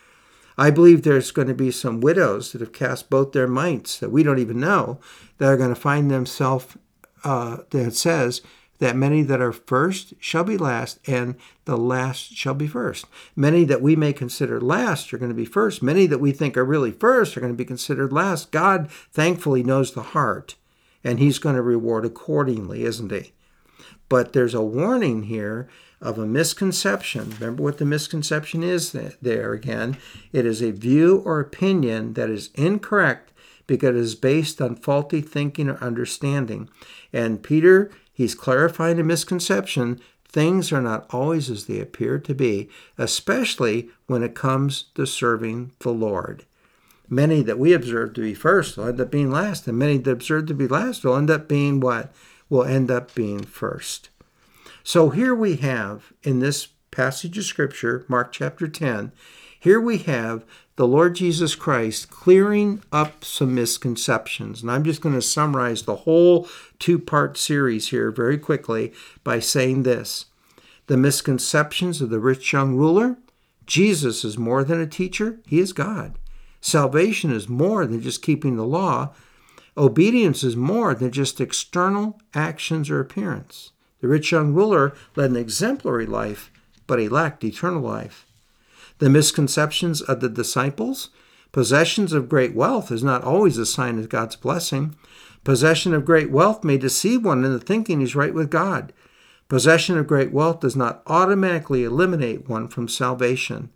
I 0.58 0.70
believe 0.70 1.02
there's 1.02 1.30
going 1.30 1.48
to 1.48 1.54
be 1.54 1.70
some 1.70 2.00
widows 2.00 2.52
that 2.52 2.60
have 2.60 2.72
cast 2.72 3.10
both 3.10 3.32
their 3.32 3.46
mites 3.46 3.98
that 3.98 4.10
we 4.10 4.22
don't 4.22 4.38
even 4.38 4.58
know 4.58 4.98
that 5.38 5.48
are 5.48 5.56
going 5.56 5.74
to 5.74 5.80
find 5.80 6.10
themselves, 6.10 6.76
uh, 7.24 7.58
that 7.70 7.94
says, 7.94 8.40
that 8.78 8.96
many 8.96 9.22
that 9.22 9.40
are 9.40 9.52
first 9.52 10.14
shall 10.20 10.44
be 10.44 10.58
last, 10.58 10.98
and 11.08 11.34
the 11.64 11.76
last 11.76 12.34
shall 12.36 12.54
be 12.54 12.66
first. 12.66 13.06
Many 13.34 13.64
that 13.64 13.80
we 13.80 13.96
may 13.96 14.12
consider 14.12 14.60
last 14.60 15.12
are 15.12 15.18
going 15.18 15.30
to 15.30 15.34
be 15.34 15.46
first. 15.46 15.82
Many 15.82 16.06
that 16.06 16.18
we 16.18 16.32
think 16.32 16.56
are 16.56 16.64
really 16.64 16.92
first 16.92 17.36
are 17.36 17.40
going 17.40 17.52
to 17.52 17.56
be 17.56 17.64
considered 17.64 18.12
last. 18.12 18.50
God 18.50 18.90
thankfully 18.90 19.62
knows 19.62 19.92
the 19.92 20.02
heart, 20.02 20.56
and 21.02 21.18
He's 21.18 21.38
going 21.38 21.56
to 21.56 21.62
reward 21.62 22.04
accordingly, 22.04 22.84
isn't 22.84 23.12
He? 23.12 23.32
But 24.08 24.32
there's 24.32 24.54
a 24.54 24.62
warning 24.62 25.24
here 25.24 25.68
of 26.00 26.18
a 26.18 26.26
misconception. 26.26 27.30
Remember 27.40 27.62
what 27.62 27.78
the 27.78 27.84
misconception 27.84 28.62
is 28.62 28.92
there 28.92 29.52
again. 29.52 29.96
It 30.32 30.44
is 30.46 30.62
a 30.62 30.72
view 30.72 31.22
or 31.24 31.40
opinion 31.40 32.14
that 32.14 32.30
is 32.30 32.50
incorrect 32.54 33.32
because 33.66 33.90
it 33.90 33.96
is 33.96 34.14
based 34.14 34.60
on 34.60 34.76
faulty 34.76 35.20
thinking 35.20 35.68
or 35.68 35.76
understanding. 35.78 36.68
And 37.12 37.42
Peter, 37.42 37.90
he's 38.12 38.34
clarifying 38.34 39.00
a 39.00 39.04
misconception. 39.04 40.00
Things 40.28 40.70
are 40.72 40.82
not 40.82 41.06
always 41.10 41.50
as 41.50 41.66
they 41.66 41.80
appear 41.80 42.18
to 42.18 42.34
be, 42.34 42.68
especially 42.98 43.88
when 44.06 44.22
it 44.22 44.34
comes 44.34 44.84
to 44.94 45.06
serving 45.06 45.72
the 45.80 45.90
Lord. 45.90 46.44
Many 47.08 47.42
that 47.42 47.58
we 47.58 47.72
observe 47.72 48.14
to 48.14 48.20
be 48.20 48.34
first 48.34 48.76
will 48.76 48.88
end 48.88 49.00
up 49.00 49.10
being 49.10 49.30
last, 49.30 49.66
and 49.66 49.78
many 49.78 49.96
that 49.98 50.10
observe 50.10 50.46
to 50.46 50.54
be 50.54 50.68
last 50.68 51.04
will 51.04 51.16
end 51.16 51.30
up 51.30 51.48
being 51.48 51.80
what? 51.80 52.12
Will 52.48 52.64
end 52.64 52.90
up 52.90 53.14
being 53.14 53.44
first. 53.44 54.10
So 54.86 55.10
here 55.10 55.34
we 55.34 55.56
have 55.56 56.12
in 56.22 56.38
this 56.38 56.68
passage 56.92 57.36
of 57.36 57.44
Scripture, 57.44 58.04
Mark 58.06 58.30
chapter 58.30 58.68
10, 58.68 59.10
here 59.58 59.80
we 59.80 59.98
have 59.98 60.44
the 60.76 60.86
Lord 60.86 61.16
Jesus 61.16 61.56
Christ 61.56 62.08
clearing 62.08 62.84
up 62.92 63.24
some 63.24 63.52
misconceptions. 63.52 64.62
And 64.62 64.70
I'm 64.70 64.84
just 64.84 65.00
going 65.00 65.16
to 65.16 65.22
summarize 65.22 65.82
the 65.82 65.96
whole 65.96 66.48
two 66.78 67.00
part 67.00 67.36
series 67.36 67.88
here 67.88 68.12
very 68.12 68.38
quickly 68.38 68.92
by 69.24 69.40
saying 69.40 69.82
this 69.82 70.26
The 70.86 70.96
misconceptions 70.96 72.00
of 72.00 72.10
the 72.10 72.20
rich 72.20 72.52
young 72.52 72.76
ruler 72.76 73.16
Jesus 73.66 74.24
is 74.24 74.38
more 74.38 74.62
than 74.62 74.80
a 74.80 74.86
teacher, 74.86 75.40
he 75.48 75.58
is 75.58 75.72
God. 75.72 76.16
Salvation 76.60 77.32
is 77.32 77.48
more 77.48 77.86
than 77.86 78.02
just 78.02 78.22
keeping 78.22 78.54
the 78.54 78.64
law. 78.64 79.12
Obedience 79.76 80.44
is 80.44 80.54
more 80.54 80.94
than 80.94 81.10
just 81.10 81.40
external 81.40 82.20
actions 82.34 82.88
or 82.88 83.00
appearance. 83.00 83.72
The 84.00 84.08
rich 84.08 84.32
young 84.32 84.52
ruler 84.52 84.94
led 85.14 85.30
an 85.30 85.36
exemplary 85.36 86.06
life, 86.06 86.50
but 86.86 86.98
he 86.98 87.08
lacked 87.08 87.44
eternal 87.44 87.82
life. 87.82 88.26
The 88.98 89.10
misconceptions 89.10 90.00
of 90.00 90.20
the 90.20 90.28
disciples 90.28 91.10
possessions 91.52 92.12
of 92.12 92.28
great 92.28 92.54
wealth 92.54 92.92
is 92.92 93.02
not 93.02 93.24
always 93.24 93.56
a 93.56 93.64
sign 93.64 93.98
of 93.98 94.10
God's 94.10 94.36
blessing. 94.36 94.94
Possession 95.42 95.94
of 95.94 96.04
great 96.04 96.30
wealth 96.30 96.62
may 96.62 96.76
deceive 96.76 97.24
one 97.24 97.44
into 97.44 97.58
thinking 97.58 98.00
he's 98.00 98.14
right 98.14 98.34
with 98.34 98.50
God. 98.50 98.92
Possession 99.48 99.96
of 99.96 100.06
great 100.06 100.32
wealth 100.32 100.60
does 100.60 100.76
not 100.76 101.02
automatically 101.06 101.82
eliminate 101.82 102.46
one 102.46 102.68
from 102.68 102.88
salvation. 102.88 103.70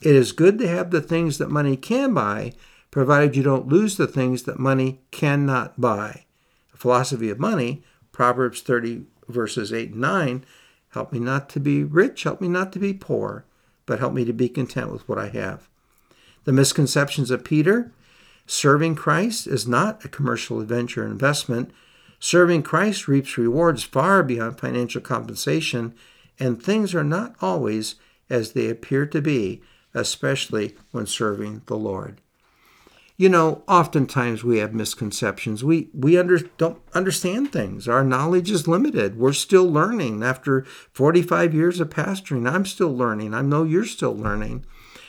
It 0.00 0.16
is 0.16 0.32
good 0.32 0.58
to 0.58 0.66
have 0.66 0.90
the 0.90 1.00
things 1.00 1.38
that 1.38 1.48
money 1.48 1.76
can 1.76 2.12
buy, 2.12 2.54
provided 2.90 3.36
you 3.36 3.44
don't 3.44 3.68
lose 3.68 3.96
the 3.96 4.08
things 4.08 4.42
that 4.42 4.58
money 4.58 5.00
cannot 5.12 5.80
buy. 5.80 6.24
The 6.72 6.78
philosophy 6.78 7.30
of 7.30 7.38
money, 7.38 7.84
Proverbs 8.10 8.62
30, 8.62 9.04
verses 9.28 9.72
8 9.72 9.90
and 9.90 10.00
9, 10.00 10.44
help 10.90 11.12
me 11.12 11.18
not 11.18 11.48
to 11.50 11.60
be 11.60 11.84
rich, 11.84 12.22
help 12.24 12.40
me 12.40 12.48
not 12.48 12.72
to 12.72 12.78
be 12.78 12.92
poor, 12.94 13.44
but 13.86 13.98
help 13.98 14.12
me 14.12 14.24
to 14.24 14.32
be 14.32 14.48
content 14.48 14.92
with 14.92 15.08
what 15.08 15.18
I 15.18 15.28
have. 15.28 15.68
The 16.44 16.52
misconceptions 16.52 17.30
of 17.30 17.44
Peter, 17.44 17.92
Serving 18.46 18.96
Christ 18.96 19.46
is 19.46 19.68
not 19.68 20.04
a 20.04 20.08
commercial 20.08 20.60
adventure 20.60 21.06
investment. 21.06 21.70
Serving 22.18 22.62
Christ 22.62 23.08
reaps 23.08 23.38
rewards 23.38 23.82
far 23.84 24.22
beyond 24.22 24.58
financial 24.58 25.00
compensation, 25.00 25.94
and 26.38 26.62
things 26.62 26.94
are 26.94 27.04
not 27.04 27.34
always 27.40 27.96
as 28.28 28.52
they 28.52 28.68
appear 28.68 29.06
to 29.06 29.20
be, 29.20 29.62
especially 29.94 30.76
when 30.90 31.06
serving 31.06 31.62
the 31.66 31.76
Lord. 31.76 32.21
You 33.16 33.28
know, 33.28 33.62
oftentimes 33.68 34.42
we 34.42 34.58
have 34.58 34.74
misconceptions. 34.74 35.62
We 35.62 35.90
we 35.92 36.18
under, 36.18 36.38
don't 36.38 36.80
understand 36.94 37.52
things. 37.52 37.86
Our 37.86 38.02
knowledge 38.02 38.50
is 38.50 38.66
limited. 38.66 39.18
We're 39.18 39.32
still 39.32 39.70
learning. 39.70 40.22
After 40.22 40.62
45 40.92 41.54
years 41.54 41.78
of 41.78 41.90
pastoring, 41.90 42.50
I'm 42.50 42.64
still 42.64 42.94
learning. 42.96 43.34
I 43.34 43.42
know 43.42 43.64
you're 43.64 43.84
still 43.84 44.16
learning. 44.16 44.64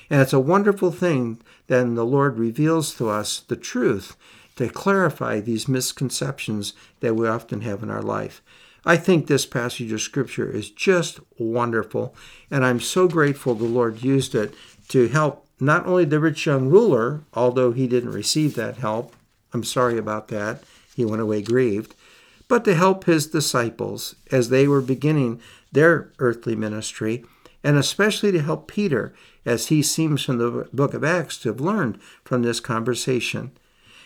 And 0.10 0.22
it's 0.22 0.34
a 0.34 0.40
wonderful 0.40 0.92
thing 0.92 1.42
then 1.68 1.96
the 1.96 2.06
Lord 2.06 2.38
reveals 2.38 2.94
to 2.96 3.10
us 3.10 3.40
the 3.40 3.56
truth 3.56 4.16
to 4.58 4.70
clarify 4.70 5.40
these 5.40 5.68
misconceptions 5.68 6.74
that 7.00 7.16
we 7.16 7.28
often 7.28 7.62
have 7.62 7.82
in 7.82 7.90
our 7.90 8.02
life. 8.02 8.42
I 8.86 8.98
think 8.98 9.28
this 9.28 9.46
passage 9.46 9.92
of 9.92 10.02
Scripture 10.02 10.50
is 10.50 10.70
just 10.70 11.20
wonderful, 11.40 12.14
and 12.52 12.66
I'm 12.66 12.82
so 12.82 13.08
grateful 13.08 13.56
the 13.56 13.64
Lord 13.64 14.04
used 14.04 14.36
it 14.36 14.54
to 14.90 15.08
help 15.08 15.48
not 15.64 15.86
only 15.86 16.06
the 16.06 16.20
rich 16.20 16.46
young 16.46 16.70
ruler, 16.70 17.22
although 17.34 17.72
he 17.72 17.88
didn't 17.88 18.12
receive 18.12 18.56
that 18.56 18.78
help, 18.78 19.16
I'm 19.54 19.64
sorry 19.64 19.98
about 19.98 20.28
that, 20.30 20.64
he 20.96 21.06
went 21.06 21.22
away 21.22 21.42
grieved, 21.42 21.96
but 22.48 22.66
to 22.66 22.76
help 22.76 23.06
his 23.06 23.28
disciples 23.28 24.16
as 24.32 24.50
they 24.50 24.68
were 24.68 24.82
beginning 24.82 25.40
their 25.72 26.12
earthly 26.20 26.56
ministry, 26.56 27.24
and 27.64 27.78
especially 27.78 28.32
to 28.32 28.42
help 28.42 28.68
Peter 28.68 29.14
as 29.46 29.68
he 29.68 29.82
seems 29.82 30.24
from 30.24 30.38
the 30.38 30.68
book 30.74 30.94
of 30.94 31.04
Acts 31.04 31.38
to 31.40 31.50
have 31.50 31.62
learned 31.62 32.00
from 32.24 32.42
this 32.42 32.60
conversation. 32.60 33.52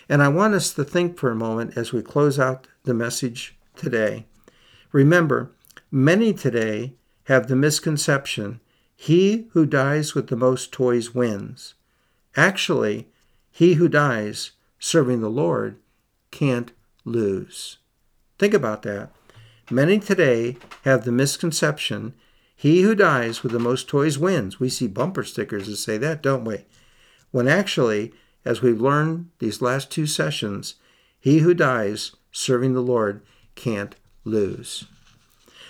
And 0.08 0.22
I 0.22 0.28
want 0.28 0.54
us 0.54 0.72
to 0.74 0.84
think 0.84 1.18
for 1.18 1.30
a 1.30 1.36
moment 1.36 1.76
as 1.76 1.92
we 1.92 2.02
close 2.02 2.38
out 2.38 2.66
the 2.84 2.94
message 2.94 3.56
today. 3.76 4.26
Remember, 4.92 5.50
many 5.90 6.32
today 6.32 6.94
have 7.24 7.48
the 7.48 7.56
misconception 7.56 8.60
he 9.00 9.46
who 9.52 9.64
dies 9.64 10.16
with 10.16 10.26
the 10.26 10.36
most 10.36 10.72
toys 10.72 11.14
wins. 11.14 11.74
Actually, 12.36 13.06
he 13.48 13.74
who 13.74 13.88
dies 13.88 14.50
serving 14.80 15.20
the 15.20 15.30
Lord 15.30 15.76
can't 16.32 16.72
lose. 17.04 17.78
Think 18.40 18.52
about 18.52 18.82
that. 18.82 19.10
Many 19.70 20.00
today 20.00 20.56
have 20.82 21.04
the 21.04 21.12
misconception 21.12 22.12
he 22.56 22.82
who 22.82 22.96
dies 22.96 23.44
with 23.44 23.52
the 23.52 23.60
most 23.60 23.86
toys 23.86 24.18
wins. 24.18 24.58
We 24.58 24.68
see 24.68 24.88
bumper 24.88 25.22
stickers 25.22 25.68
that 25.68 25.76
say 25.76 25.96
that, 25.98 26.20
don't 26.20 26.44
we? 26.44 26.64
When 27.30 27.46
actually, 27.46 28.12
as 28.44 28.62
we've 28.62 28.80
learned 28.80 29.30
these 29.38 29.62
last 29.62 29.92
two 29.92 30.08
sessions, 30.08 30.74
he 31.20 31.38
who 31.38 31.54
dies 31.54 32.16
serving 32.32 32.74
the 32.74 32.80
Lord 32.80 33.22
can't 33.54 33.94
lose. 34.24 34.86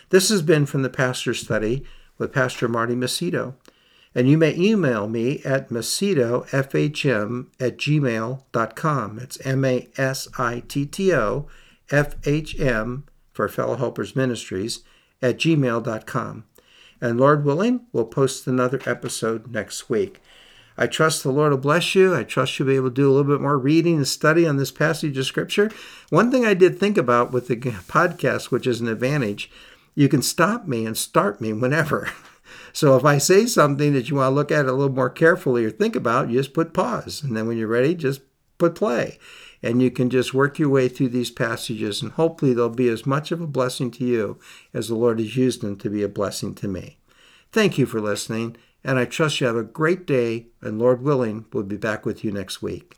This 0.09 0.31
has 0.31 0.41
been 0.41 0.65
from 0.65 0.81
the 0.81 0.89
Pastor 0.89 1.35
Study 1.35 1.85
with 2.19 2.33
Pastor 2.33 2.69
Marty 2.69 2.95
Masitto. 2.95 3.55
And 4.15 4.29
you 4.29 4.37
may 4.37 4.55
email 4.57 5.07
me 5.07 5.41
at 5.45 5.69
masittofhm 5.69 7.47
at 7.61 7.79
gmail.com. 7.79 9.19
It's 9.19 9.47
M 9.47 9.65
A 9.65 9.89
S 9.97 10.29
I 10.39 10.63
T 10.67 10.87
T 10.87 11.15
O 11.15 11.47
F 11.91 12.17
H 12.27 12.59
M 12.59 13.05
for 13.33 13.49
Fellow 13.49 13.77
Helpers 13.77 14.17
Ministries 14.17 14.83
at 15.23 15.39
gmail.com. 15.39 16.45
And 17.01 17.21
Lord 17.21 17.45
willing, 17.45 17.87
we'll 17.93 18.07
post 18.07 18.47
another 18.47 18.81
episode 18.87 19.53
next 19.53 19.89
week. 19.89 20.21
I 20.77 20.87
trust 20.87 21.23
the 21.23 21.33
Lord 21.33 21.51
will 21.51 21.59
bless 21.59 21.95
you. 21.97 22.15
I 22.15 22.23
trust 22.23 22.59
you'll 22.59 22.69
be 22.69 22.77
able 22.77 22.91
to 22.91 22.95
do 22.95 23.09
a 23.09 23.13
little 23.13 23.31
bit 23.33 23.41
more 23.41 23.59
reading 23.59 23.97
and 23.97 24.07
study 24.07 24.47
on 24.47 24.57
this 24.57 24.71
passage 24.71 25.19
of 25.19 25.27
Scripture. 25.27 25.71
One 26.11 26.31
thing 26.31 26.47
I 26.47 26.55
did 26.55 26.79
think 26.79 26.97
about 26.97 27.33
with 27.33 27.49
the 27.49 27.57
podcast, 27.57 28.53
which 28.53 28.67
is 28.67 28.81
an 28.81 28.87
advantage, 28.87 29.51
you 29.99 30.09
can 30.09 30.23
stop 30.23 30.69
me 30.69 30.87
and 30.87 30.97
start 30.97 31.41
me 31.41 31.53
whenever. 31.53 32.09
So 32.73 32.97
if 32.97 33.05
I 33.05 33.19
say 33.19 33.47
something 33.47 33.93
that 33.93 34.09
you 34.09 34.17
want 34.17 34.31
to 34.31 34.35
look 34.35 34.53
at 34.53 34.67
a 34.67 34.73
little 34.73 34.95
more 34.95 35.11
carefully 35.11 35.65
or 35.65 35.71
think 35.71 35.97
about, 35.97 36.31
you 36.31 36.39
just 36.39 36.55
put 36.55 36.73
pause. 36.73 37.23
And 37.23 37.37
then 37.37 37.47
when 37.47 37.59
you're 37.59 37.67
ready, 37.67 37.95
just 37.95 38.21
put 38.57 38.75
play. 38.75 39.19
And 39.63 39.83
you 39.83 39.91
can 39.91 40.09
just 40.11 40.33
work 40.33 40.59
your 40.59 40.69
way 40.69 40.89
through 40.89 41.09
these 41.09 41.31
passages, 41.31 42.01
and 42.01 42.13
hopefully 42.13 42.55
they'll 42.55 42.69
be 42.69 42.89
as 42.89 43.05
much 43.05 43.33
of 43.33 43.41
a 43.41 43.47
blessing 43.47 43.91
to 43.93 44.05
you 44.05 44.39
as 44.73 44.89
the 44.89 44.95
Lord 44.95 45.19
has 45.19 45.37
used 45.37 45.61
them 45.61 45.77
to 45.77 45.91
be 45.91 46.03
a 46.03 46.09
blessing 46.09 46.55
to 46.57 46.69
me. 46.69 46.99
Thank 47.51 47.77
you 47.77 47.85
for 47.85 48.01
listening, 48.01 48.57
and 48.85 48.99
I 48.99 49.05
trust 49.05 49.41
you 49.41 49.47
have 49.49 49.57
a 49.57 49.65
great 49.65 50.07
day, 50.07 50.47
and 50.61 50.79
Lord 50.79 51.03
willing, 51.03 51.47
we'll 51.53 51.65
be 51.65 51.77
back 51.77 52.07
with 52.07 52.23
you 52.23 52.31
next 52.31 52.63
week. 52.63 52.98